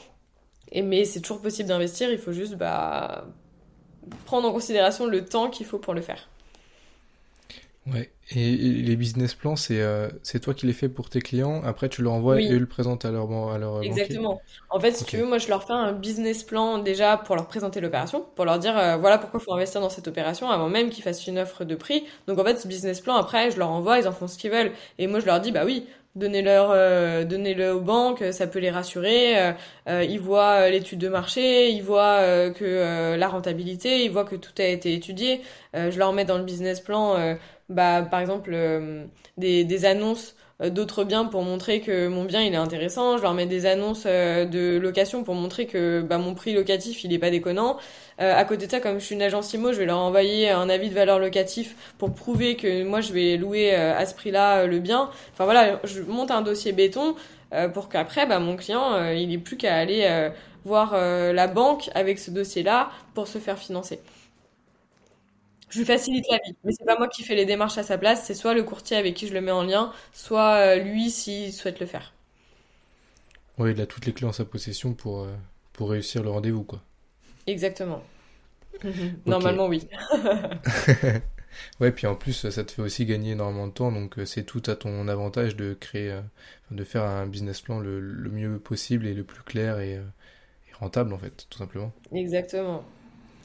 [0.73, 3.25] Mais c'est toujours possible d'investir, il faut juste bah,
[4.25, 6.29] prendre en considération le temps qu'il faut pour le faire.
[7.87, 8.11] Ouais.
[8.33, 11.61] Et les business plans, c'est euh, c'est toi qui les fais pour tes clients.
[11.65, 14.39] Après, tu leur envoies et eux le présentent à leur, à leur Exactement.
[14.69, 17.47] En fait, si tu veux, moi, je leur fais un business plan déjà pour leur
[17.47, 20.69] présenter l'opération, pour leur dire euh, voilà pourquoi il faut investir dans cette opération avant
[20.69, 22.03] même qu'ils fassent une offre de prix.
[22.27, 24.51] Donc, en fait, ce business plan, après, je leur envoie, ils en font ce qu'ils
[24.51, 24.71] veulent.
[24.99, 28.69] Et moi, je leur dis bah oui, donnez-leur, euh, donnez-le aux banques, ça peut les
[28.71, 29.39] rassurer.
[29.39, 29.51] Euh,
[29.87, 34.53] euh ils voient l'étude de marché, ils voient que la rentabilité, ils voient que tout
[34.59, 35.41] a été étudié.
[35.73, 37.37] je leur mets dans le business plan
[37.69, 38.55] bah, par exemple,
[39.37, 40.35] des, annonces
[40.69, 43.17] d'autres biens pour montrer que mon bien il est intéressant.
[43.17, 47.03] Je leur mets des annonces euh, de location pour montrer que bah, mon prix locatif
[47.03, 47.77] il est pas déconnant.
[48.19, 50.69] à côté de ça, comme je suis une agence IMO, je vais leur envoyer un
[50.69, 54.79] avis de valeur locatif pour prouver que moi je vais louer à ce prix-là le
[54.79, 55.09] bien.
[55.33, 57.15] Enfin voilà, je monte un dossier béton
[57.73, 60.29] pour qu'après bah, mon client il ait plus qu'à aller
[60.65, 63.99] voir la banque avec ce dossier-là pour se faire financer
[65.71, 66.55] je lui facilite la vie.
[66.63, 68.97] Mais c'est pas moi qui fais les démarches à sa place, c'est soit le courtier
[68.97, 72.13] avec qui je le mets en lien, soit euh, lui s'il souhaite le faire.
[73.57, 75.33] Oui, il a toutes les clés en sa possession pour, euh,
[75.73, 76.81] pour réussir le rendez-vous, quoi.
[77.47, 78.03] Exactement.
[79.25, 79.87] Normalement, oui.
[81.79, 84.43] ouais, puis en plus, ça te fait aussi gagner énormément de temps, donc euh, c'est
[84.43, 86.19] tout à ton avantage de créer,
[86.69, 91.13] de faire un business plan le, mieux possible et le plus clair et, et, rentable,
[91.13, 91.93] en fait, tout simplement.
[92.11, 92.83] Exactement.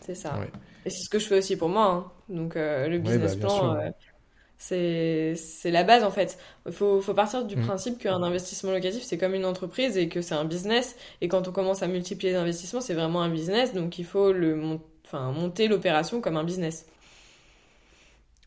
[0.05, 0.39] C'est ça.
[0.87, 1.87] Et c'est ce que je fais aussi pour moi.
[1.87, 2.13] Hein.
[2.29, 6.39] Donc euh, le business bah, plan, euh, c'est la base en fait.
[6.65, 7.67] Il faut, faut partir du mm.
[7.67, 10.95] principe qu'un investissement locatif c'est comme une entreprise et que c'est un business.
[11.21, 13.75] Et quand on commence à multiplier les investissements, c'est vraiment un business.
[13.75, 16.87] Donc il faut le enfin, monter l'opération comme un business.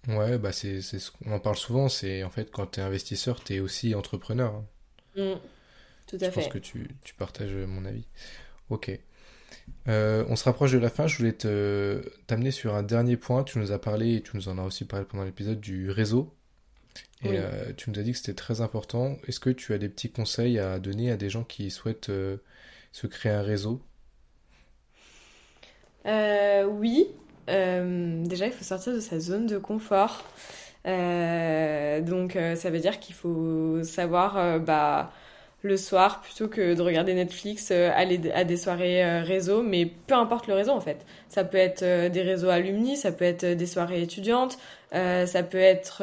[0.08, 0.80] Ouais, bah c'est,
[1.26, 4.64] on en parle souvent, c'est en fait quand tu es investisseur, tu es aussi entrepreneur.
[5.18, 5.34] Hein.
[5.34, 5.40] Mm.
[6.08, 6.30] Tout à fait.
[6.30, 8.08] Je pense que tu, tu partages mon avis.
[8.70, 8.98] Ok.
[9.88, 11.07] Euh, on se rapproche de la fin.
[11.07, 13.43] Je voulais te t'amener sur un dernier point.
[13.43, 16.34] Tu nous as parlé, et tu nous en as aussi parlé pendant l'épisode, du réseau.
[17.22, 19.17] Et euh, tu nous as dit que c'était très important.
[19.28, 22.38] Est-ce que tu as des petits conseils à donner à des gens qui souhaitent euh,
[22.93, 23.82] se créer un réseau?
[26.05, 27.07] Oui.
[27.47, 30.24] déjà, il faut sortir de sa zone de confort.
[30.86, 35.11] donc, ça veut dire qu'il faut savoir bah,
[35.62, 40.47] le soir plutôt que de regarder Netflix, aller à des soirées réseau, mais peu importe
[40.47, 41.05] le réseau en fait.
[41.28, 44.57] Ça peut être des réseaux alumni, ça peut être des soirées étudiantes,
[44.91, 46.01] ça peut être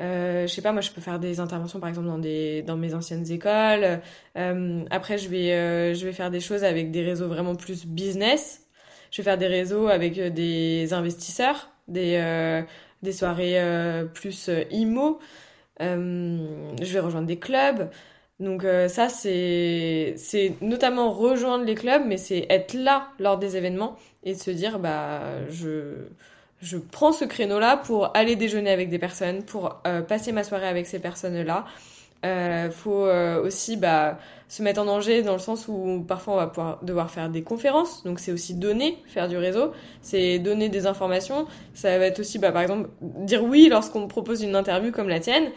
[0.00, 2.76] euh, je sais pas, moi je peux faire des interventions par exemple dans des dans
[2.76, 4.00] mes anciennes écoles.
[4.36, 7.86] Euh, après je vais euh, je vais faire des choses avec des réseaux vraiment plus
[7.86, 8.66] business.
[9.10, 12.62] Je vais faire des réseaux avec euh, des investisseurs, des euh,
[13.02, 13.58] des soirées
[14.14, 15.18] plus IMO.
[15.80, 17.90] je vais rejoindre des clubs.
[18.40, 20.16] Donc ça c'est
[20.62, 25.20] notamment rejoindre les clubs, mais c'est être là lors des événements et se dire bah
[25.50, 26.08] je
[26.62, 30.68] je prends ce créneau-là pour aller déjeuner avec des personnes, pour euh, passer ma soirée
[30.68, 31.64] avec ces personnes-là.
[32.26, 34.18] Euh, faut euh, aussi bah,
[34.48, 37.42] se mettre en danger dans le sens où parfois on va pouvoir devoir faire des
[37.42, 39.72] conférences, donc c'est aussi donner, faire du réseau,
[40.02, 41.46] c'est donner des informations.
[41.72, 45.08] Ça va être aussi, bah, par exemple, dire oui lorsqu'on me propose une interview comme
[45.08, 45.50] la tienne,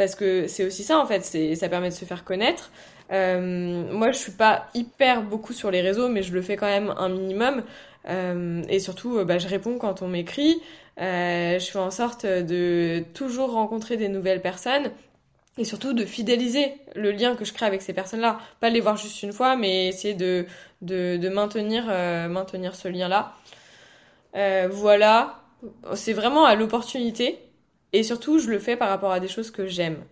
[0.00, 1.20] parce que c'est aussi ça en fait,
[1.54, 2.70] ça permet de se faire connaître.
[3.12, 6.64] Euh, moi, je suis pas hyper beaucoup sur les réseaux, mais je le fais quand
[6.64, 7.62] même un minimum.
[8.08, 10.62] Euh, et surtout, euh, bah, je réponds quand on m'écrit.
[10.96, 14.90] Je fais en sorte de toujours rencontrer des nouvelles personnes
[15.58, 18.38] et surtout de fidéliser le lien que je crée avec ces personnes-là.
[18.60, 20.46] Pas les voir juste une fois, mais essayer de,
[21.28, 21.84] maintenir,
[22.74, 23.34] ce lien-là.
[24.70, 25.42] Voilà,
[25.92, 27.49] c'est vraiment à l'opportunité.
[27.92, 30.04] Et surtout, je le fais par rapport à des choses que j'aime.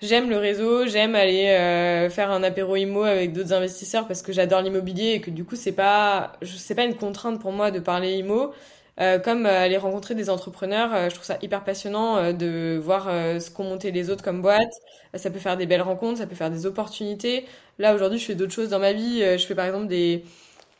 [0.00, 4.32] J'aime le réseau, j'aime aller euh, faire un apéro IMO avec d'autres investisseurs parce que
[4.32, 7.80] j'adore l'immobilier et que du coup c'est pas c'est pas une contrainte pour moi de
[7.80, 8.52] parler IMO.
[9.00, 13.04] Euh, comme euh, aller rencontrer des entrepreneurs, je trouve ça hyper passionnant de voir
[13.40, 14.72] ce qu'ont monté les autres comme boîte.
[15.14, 17.44] Ça peut faire des belles rencontres, ça peut faire des opportunités.
[17.78, 19.20] Là aujourd'hui, je fais d'autres choses dans ma vie.
[19.20, 20.24] je fais par exemple des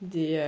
[0.00, 0.38] des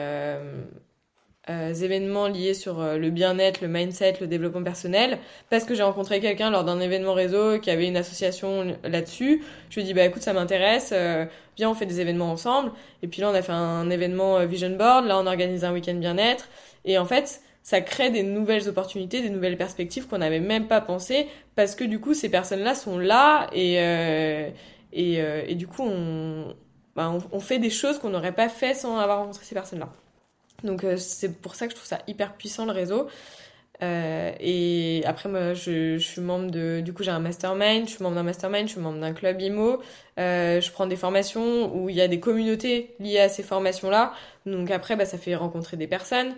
[1.51, 5.19] euh, événements liés sur euh, le bien-être, le mindset, le développement personnel,
[5.51, 9.43] parce que j'ai rencontré quelqu'un lors d'un événement réseau qui avait une association là-dessus.
[9.69, 11.27] Je lui ai dit bah écoute ça m'intéresse, euh,
[11.57, 12.71] viens on fait des événements ensemble.
[13.03, 15.95] Et puis là on a fait un événement vision board, là on organise un week-end
[15.95, 16.49] bien-être.
[16.85, 20.81] Et en fait ça crée des nouvelles opportunités, des nouvelles perspectives qu'on n'avait même pas
[20.81, 21.27] pensé,
[21.57, 23.79] parce que du coup ces personnes-là sont là et
[24.93, 26.55] et, du coup on,
[26.97, 29.89] bah, on fait des choses qu'on n'aurait pas fait sans avoir rencontré ces personnes-là.
[30.65, 33.09] Donc euh, c'est pour ça que je trouve ça hyper puissant le réseau.
[33.83, 36.81] Euh, et après, moi, je, suis membre de.
[36.81, 37.87] Du coup, j'ai un mastermind.
[37.87, 38.67] Je suis membre d'un mastermind.
[38.67, 39.81] Je suis membre d'un club IMO.
[40.19, 44.13] Euh, je prends des formations où il y a des communautés liées à ces formations-là.
[44.47, 46.35] Donc après, bah, ça fait rencontrer des personnes.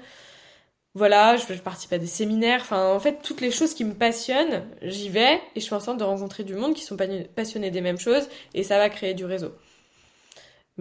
[0.95, 2.61] Voilà, je, participe à des séminaires.
[2.63, 5.81] Enfin, en fait, toutes les choses qui me passionnent, j'y vais et je fais en
[5.81, 6.99] sorte de rencontrer du monde qui sont
[7.35, 9.53] passionnés des mêmes choses et ça va créer du réseau.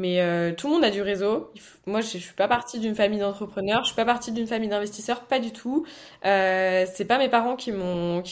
[0.01, 1.51] Mais euh, tout le monde a du réseau.
[1.85, 4.67] Moi, je, je suis pas partie d'une famille d'entrepreneurs, je suis pas partie d'une famille
[4.67, 5.85] d'investisseurs, pas du tout.
[6.25, 8.23] Euh, c'est pas mes parents qui m'ont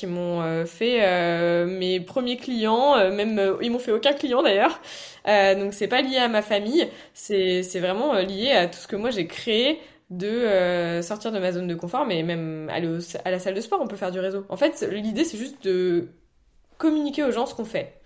[0.41, 4.81] euh, fait euh, mes premiers clients, même ils m'ont fait aucun client d'ailleurs.
[5.27, 8.95] donc c'est pas lié à ma famille, c'est c'est vraiment lié à tout ce que
[8.95, 12.89] moi j'ai créé de sortir de ma zone de confort, mais même aller
[13.25, 14.43] à la salle de sport, on peut faire du réseau.
[14.49, 16.07] En fait, l'idée c'est juste de
[16.79, 17.98] communiquer aux gens ce qu'on fait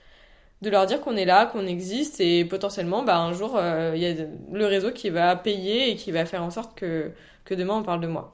[0.63, 4.01] de leur dire qu'on est là, qu'on existe et potentiellement, bah, un jour, euh, il
[4.01, 7.11] y a le réseau qui va payer et qui va faire en sorte que,
[7.45, 8.33] que demain on parle de moi.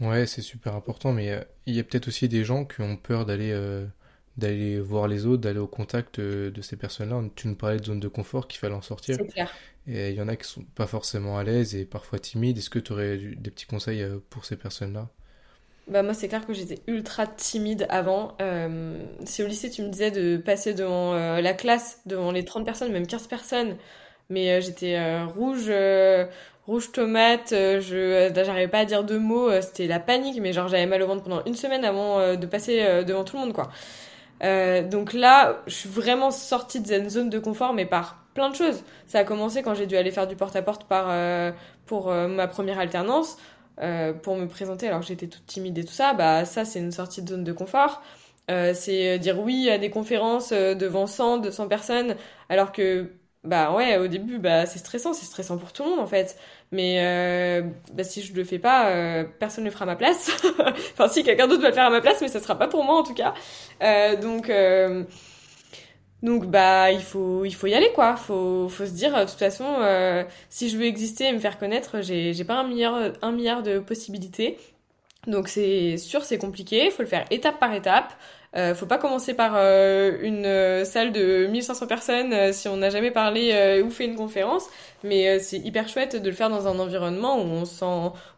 [0.00, 2.96] Ouais, c'est super important, mais euh, il y a peut-être aussi des gens qui ont
[2.96, 3.86] peur d'aller euh,
[4.36, 7.22] d'aller voir les autres, d'aller au contact de ces personnes-là.
[7.36, 9.16] Tu nous parlais de zone de confort, qu'il fallait en sortir.
[9.16, 9.60] C'est clair.
[9.86, 12.58] Et il y en a qui sont pas forcément à l'aise et parfois timides.
[12.58, 15.08] Est-ce que tu aurais des petits conseils pour ces personnes-là?
[15.88, 18.32] Bah moi c'est clair que j'étais ultra timide avant.
[18.42, 22.44] Euh, si au lycée tu me disais de passer devant euh, la classe, devant les
[22.44, 23.76] 30 personnes, même 15 personnes,
[24.28, 25.70] mais euh, j'étais rouge,
[26.66, 30.86] rouge tomate, je j'arrivais pas à dire deux mots, c'était la panique, mais genre j'avais
[30.86, 33.70] mal au ventre pendant une semaine avant de passer devant tout le monde quoi.
[34.90, 38.56] donc là, je suis vraiment sortie de cette zone de confort, mais par plein de
[38.56, 38.82] choses.
[39.06, 41.54] Ça a commencé quand j'ai dû aller faire du porte-à-porte -porte par
[41.86, 43.36] pour ma première alternance
[43.80, 46.78] euh, pour me présenter alors que j'étais toute timide et tout ça, bah ça c'est
[46.78, 48.02] une sortie de zone de confort.
[48.50, 52.14] Euh, c'est dire oui à des conférences euh, devant 100, 200 personnes,
[52.48, 53.10] alors que
[53.42, 56.36] bah ouais au début bah c'est stressant, c'est stressant pour tout le monde en fait.
[56.72, 57.62] Mais euh,
[57.92, 60.30] bah, si je le fais pas, euh, personne ne fera à ma place.
[60.92, 62.84] enfin si quelqu'un d'autre va le faire à ma place, mais ça sera pas pour
[62.84, 63.34] moi en tout cas.
[64.16, 64.50] donc
[66.22, 68.16] donc bah il faut il faut y aller quoi.
[68.16, 71.58] Faut faut se dire de toute façon euh, si je veux exister et me faire
[71.58, 74.58] connaître, j'ai j'ai pas un milliard un milliard de possibilités.
[75.26, 78.12] Donc c'est sûr c'est compliqué, faut le faire étape par étape.
[78.56, 82.78] Euh, faut pas commencer par euh, une euh, salle de 1500 personnes euh, si on
[82.78, 84.64] n'a jamais parlé ou fait une conférence,
[85.04, 87.84] mais c'est hyper chouette de le faire dans un environnement où on sent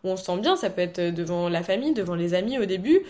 [0.05, 0.57] où on se sent bien.
[0.57, 3.01] Ça peut être devant la famille, devant les amis au début,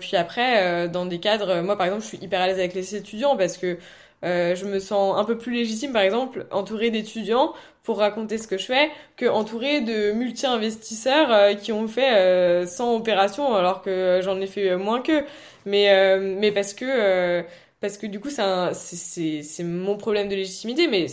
[0.00, 1.60] puis après dans des cadres.
[1.62, 3.78] Moi par exemple, je suis hyper à l'aise avec les étudiants parce que
[4.24, 7.52] euh, je me sens un peu plus légitime, par exemple, entourée d'étudiants
[7.84, 12.66] pour raconter ce que je fais, que entourée de multi-investisseurs euh, qui ont fait euh,
[12.66, 15.24] 100 opérations alors que j'en ai fait moins qu'eux.
[15.68, 17.44] Mais, euh, mais parce que,
[17.80, 21.06] parce que du coup, c'est c'est mon problème de légitimité, mais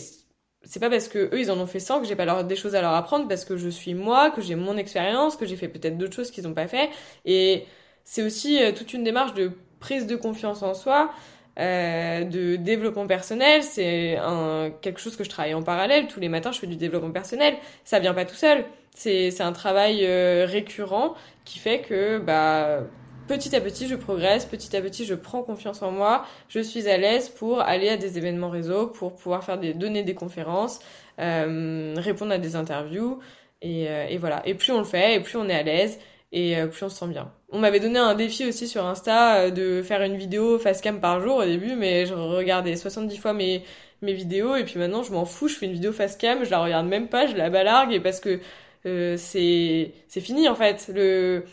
[0.64, 2.56] c'est pas parce que eux ils en ont fait 100 que j'ai pas leur, des
[2.56, 5.56] choses à leur apprendre, parce que je suis moi, que j'ai mon expérience, que j'ai
[5.56, 6.90] fait peut-être d'autres choses qu'ils n'ont pas fait.
[7.24, 7.64] Et
[8.04, 11.10] c'est aussi toute une démarche de prise de confiance en soi.
[11.58, 16.06] Euh, de développement personnel, c'est un, quelque chose que je travaille en parallèle.
[16.06, 17.56] Tous les matins, je fais du développement personnel.
[17.84, 18.64] Ça vient pas tout seul.
[18.94, 22.80] C'est, un travail euh, récurrent qui fait que bah,
[23.26, 24.44] petit à petit, je progresse.
[24.44, 26.24] Petit à petit, je prends confiance en moi.
[26.48, 30.02] Je suis à l'aise pour aller à des événements réseau, pour pouvoir faire des, donner
[30.02, 30.80] des conférences,
[31.18, 33.20] euh, répondre à des interviews.
[33.62, 34.42] Et, euh, et voilà.
[34.46, 35.98] Et plus on le fait, et plus on est à l'aise
[36.32, 37.32] et euh, plus on se sent bien.
[37.50, 41.20] On m'avait donné un défi aussi sur Insta de faire une vidéo face cam par
[41.20, 43.62] jour au début, mais je regardais 70 fois mes,
[44.02, 46.60] vidéos et puis maintenant je m'en fous, je fais une vidéo face cam, je la
[46.60, 48.40] regarde même pas, je la balargue et parce que
[48.84, 50.90] c'est c'est fini en fait.
[50.94, 51.44] Le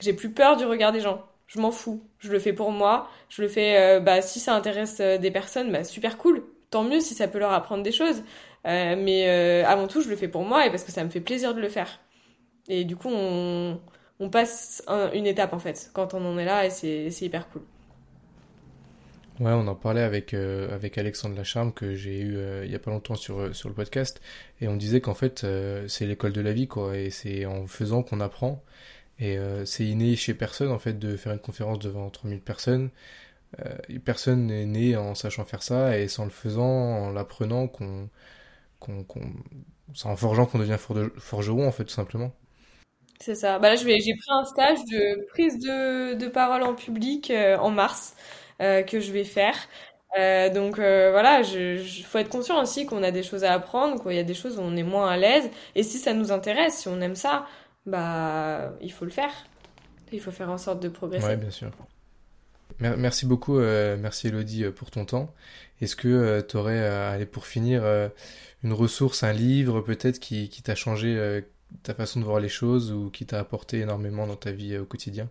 [0.00, 1.24] j'ai plus peur du regard des gens.
[1.46, 2.02] Je m'en fous.
[2.18, 3.08] Je le fais pour moi.
[3.28, 6.44] Je le fais bah si ça intéresse des personnes, bah super cool.
[6.70, 8.22] Tant mieux si ça peut leur apprendre des choses.
[8.64, 11.54] mais avant tout, je le fais pour moi et parce que ça me fait plaisir
[11.54, 12.00] de le faire.
[12.68, 14.82] Et du coup, on passe
[15.14, 17.62] une étape en fait quand on en est là et c'est hyper cool.
[19.40, 22.74] Ouais, on en parlait avec, euh, avec Alexandre Lacharme que j'ai eu euh, il y
[22.74, 24.20] a pas longtemps sur, euh, sur le podcast
[24.60, 25.46] et on disait qu'en fait
[25.86, 28.64] c'est l'école de la vie quoi et c'est en faisant qu'on apprend
[29.20, 32.90] et c'est inné chez personne en fait de faire une conférence devant 3000 personnes.
[34.04, 38.08] personne n'est né en sachant faire ça et en le faisant, en l'apprenant qu'on,
[38.80, 39.04] qu'on,
[39.94, 42.32] c'est en forgeant qu'on devient forgeron en fait tout simplement.
[43.20, 43.58] C'est ça.
[43.58, 47.70] Bah là, j'ai pris un stage de prise de, de parole en public euh, en
[47.70, 48.14] mars
[48.60, 49.56] euh, que je vais faire.
[50.18, 54.02] Euh, donc euh, voilà, je, faut être conscient aussi qu'on a des choses à apprendre,
[54.02, 55.50] qu'il y a des choses où on est moins à l'aise.
[55.74, 57.46] Et si ça nous intéresse, si on aime ça,
[57.88, 59.32] bah il faut le faire.
[60.12, 61.26] Il faut faire en sorte de progresser.
[61.26, 61.70] Ouais, bien sûr.
[62.80, 65.34] Merci beaucoup, merci Elodie pour ton temps.
[65.80, 67.82] Est-ce que tu aurais, allez, pour finir,
[68.62, 71.42] une ressource, un livre peut-être qui, qui t'a changé
[71.82, 74.82] ta façon de voir les choses ou qui t'a apporté énormément dans ta vie euh,
[74.82, 75.28] au quotidien?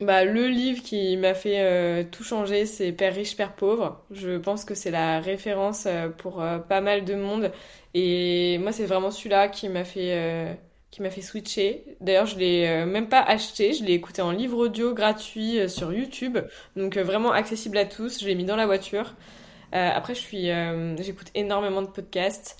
[0.00, 4.02] Bah, le livre qui m'a fait euh, tout changer, c'est Père riche, Père pauvre.
[4.10, 7.52] Je pense que c'est la référence euh, pour pas mal de monde.
[7.92, 10.58] Et moi, c'est vraiment celui-là qui m'a fait,
[10.90, 11.84] qui m'a fait switcher.
[12.00, 16.38] D'ailleurs, je l'ai même pas acheté, je l'ai écouté en livre audio gratuit sur YouTube.
[16.76, 18.20] Donc vraiment accessible à tous.
[18.20, 19.14] Je l'ai mis dans la voiture.
[19.72, 20.50] après, je suis,
[20.98, 22.56] j'écoute énormément de podcasts.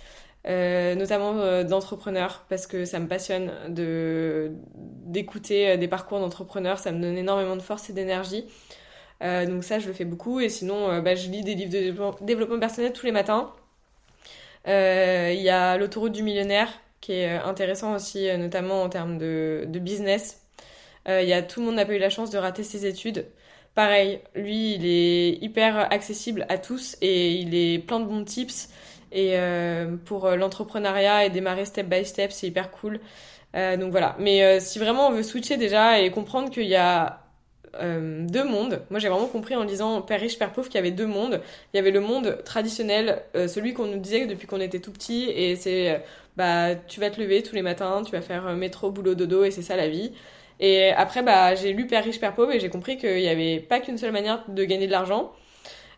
[0.47, 6.79] Euh, notamment euh, d'entrepreneurs parce que ça me passionne de d'écouter euh, des parcours d'entrepreneurs,
[6.79, 8.47] ça me donne énormément de force et d'énergie.
[9.21, 12.59] donc ça, je le fais beaucoup et sinon, bah, je lis des livres de développement
[12.59, 13.53] personnel tous les matins.
[14.67, 16.71] Il y a l'autoroute du millionnaire
[17.01, 20.43] qui est intéressant aussi, notamment en termes de, business.
[21.09, 23.27] Il y a tout le monde n'a pas eu la chance de rater ses études.
[23.75, 28.69] Pareil, lui, il est hyper accessible à tous et il est plein de bons tips.
[29.13, 33.01] Et euh, pour euh, l'entrepreneuriat et démarrer step by step, c'est hyper cool.
[33.57, 34.17] Euh, donc voilà.
[34.19, 37.21] Mais si vraiment on veut switcher déjà et comprendre qu'il y a
[37.77, 38.83] euh, deux mondes.
[38.91, 41.41] Moi, j'ai vraiment compris en lisant Père riche, Père pauvre qu'il y avait deux mondes.
[41.73, 44.93] Il y avait le monde traditionnel, euh, celui qu'on nous disait depuis qu'on était tout
[44.93, 45.99] petit, et c'est euh,
[46.37, 49.51] bah tu vas te lever tous les matins, tu vas faire métro, boulot, dodo, et
[49.51, 50.13] c'est ça la vie.
[50.59, 53.61] Et après, bah j'ai lu Père riche, Père pauvre, et j'ai compris qu'il n'y avait
[53.61, 55.33] pas qu'une seule manière de gagner de l'argent,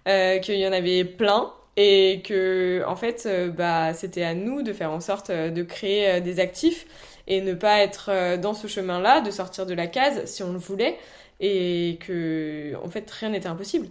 [0.06, 4.92] qu'il y en avait plein, et que en fait bah c'était à nous de faire
[4.92, 6.86] en sorte de créer des actifs
[7.28, 10.58] et ne pas être dans ce chemin-là, de sortir de la case si on le
[10.58, 10.98] voulait
[11.42, 13.88] et que en fait rien n'était impossible.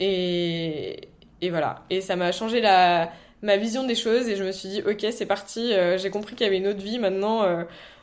[0.00, 1.08] Et,
[1.50, 4.82] voilà, et ça m'a changé la ma vision des choses et je me suis dit
[4.82, 7.46] OK, c'est parti, j'ai compris qu'il y avait une autre vie maintenant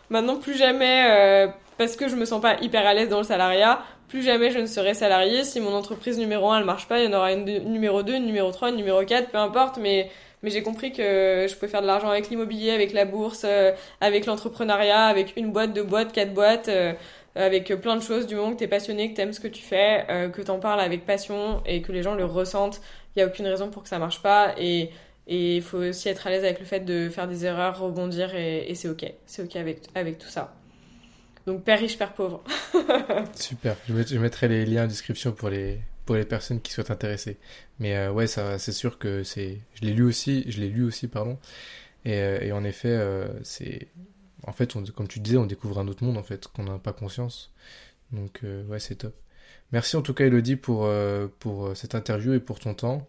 [0.10, 3.84] maintenant plus jamais parce que je me sens pas hyper à l'aise dans le salariat,
[4.08, 5.44] plus jamais je ne serai salarié.
[5.44, 8.16] Si mon entreprise numéro 1 elle marche pas, il y en aura une numéro 2,
[8.16, 10.10] une numéro 3, une numéro 4, peu importe, mais
[10.44, 13.72] j'ai compris que je pouvais faire de l'argent avec l'immobilier, avec la bourse, euh,
[14.02, 16.94] avec l'entrepreneuriat, avec une boîte, deux boîtes, quatre boîtes, euh,
[17.38, 18.28] avec plein de choses.
[18.28, 20.42] Du moment que tu es passionné, que tu aimes ce que tu fais, euh, que
[20.42, 22.82] tu en parles avec passion et que les gens le ressentent,
[23.16, 24.56] il y a aucune raison pour que ça marche pas.
[24.58, 24.90] Et
[25.28, 28.74] il faut aussi être à l'aise avec le fait de faire des erreurs, rebondir et,
[28.76, 29.06] c'est ok.
[29.26, 30.56] C'est ok avec, avec tout ça.
[31.46, 32.44] Donc père riche, père pauvre.
[33.36, 33.78] Super.
[33.88, 37.38] Je mettrai les liens en description pour les pour les personnes qui soient intéressées.
[37.80, 39.60] Mais euh, ouais, c'est sûr que c'est.
[39.76, 40.46] Je l'ai lu aussi.
[40.48, 41.38] Je l'ai lu aussi, pardon.
[42.06, 42.98] Et, euh, en effet,
[43.44, 43.88] c'est.
[44.48, 46.94] En fait, comme tu disais, on découvre un autre monde en fait qu'on n'a pas
[46.94, 47.54] conscience.
[48.12, 49.14] Donc ouais, c'est top.
[49.72, 50.90] Merci en tout cas Elodie pour,
[51.40, 53.08] pour cette interview et pour ton temps.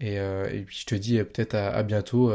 [0.00, 0.18] Et,
[0.66, 2.32] puis je te dis peut-être à, bientôt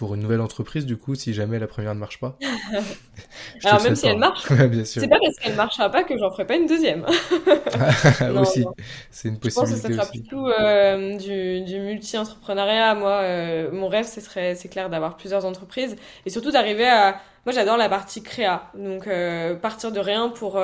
[0.00, 2.38] pour une nouvelle entreprise, du coup, si jamais la première ne marche pas
[3.64, 4.44] Alors, même si elle marche,
[4.84, 7.04] c'est pas parce qu'elle ne marchera pas que j'en ferai pas une deuxième.
[8.40, 8.64] aussi,
[9.10, 9.42] c'est une possibilité.
[9.42, 12.94] Je pense que ça sera plutôt euh, du, du multi-entrepreneuriat.
[12.94, 17.20] Moi, euh, mon rêve, ce serait, c'est clair, d'avoir plusieurs entreprises et surtout d'arriver à.
[17.44, 18.70] Moi, j'adore la partie créa.
[18.74, 20.58] Donc, euh, partir de rien pour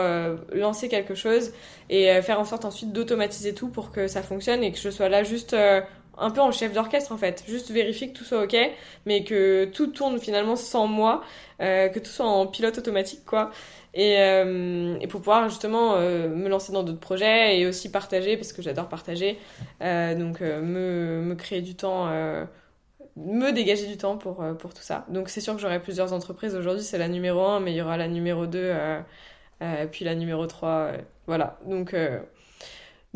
[0.55, 1.53] lancer quelque chose
[1.91, 5.11] et faire en sorte ensuite d'automatiser tout pour que ça fonctionne et que je sois
[5.11, 5.55] là juste
[6.19, 8.57] un peu en chef d'orchestre en fait, juste vérifier que tout soit ok,
[9.05, 11.23] mais que tout tourne finalement sans moi,
[11.61, 13.51] euh, que tout soit en pilote automatique quoi.
[13.95, 18.53] Et, euh, pour pouvoir justement euh, me lancer dans d'autres projets et aussi partager, parce
[18.53, 19.39] que j'adore partager,
[19.81, 22.07] donc me, me, créer du temps,
[23.17, 25.07] me dégager du temps pour, pour tout ça.
[25.09, 27.83] Donc c'est sûr que j'aurai plusieurs entreprises, aujourd'hui c'est la numéro 1, mais il y
[27.83, 28.73] aura la numéro 2,
[29.91, 30.93] puis la numéro 3,
[31.27, 31.59] voilà.
[31.67, 31.95] Donc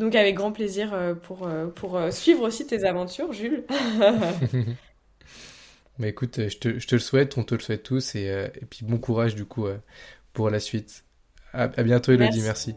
[0.01, 3.63] donc avec grand plaisir euh, pour, euh, pour euh, suivre aussi tes aventures, Jules.
[5.99, 8.25] Mais écoute, je te, je te, le souhaite, on te le souhaite tous, et,
[8.55, 9.67] et puis bon courage du coup
[10.33, 11.05] pour la suite.
[11.53, 12.75] À, à bientôt Elodie, merci.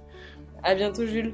[0.62, 1.33] À bientôt Jules.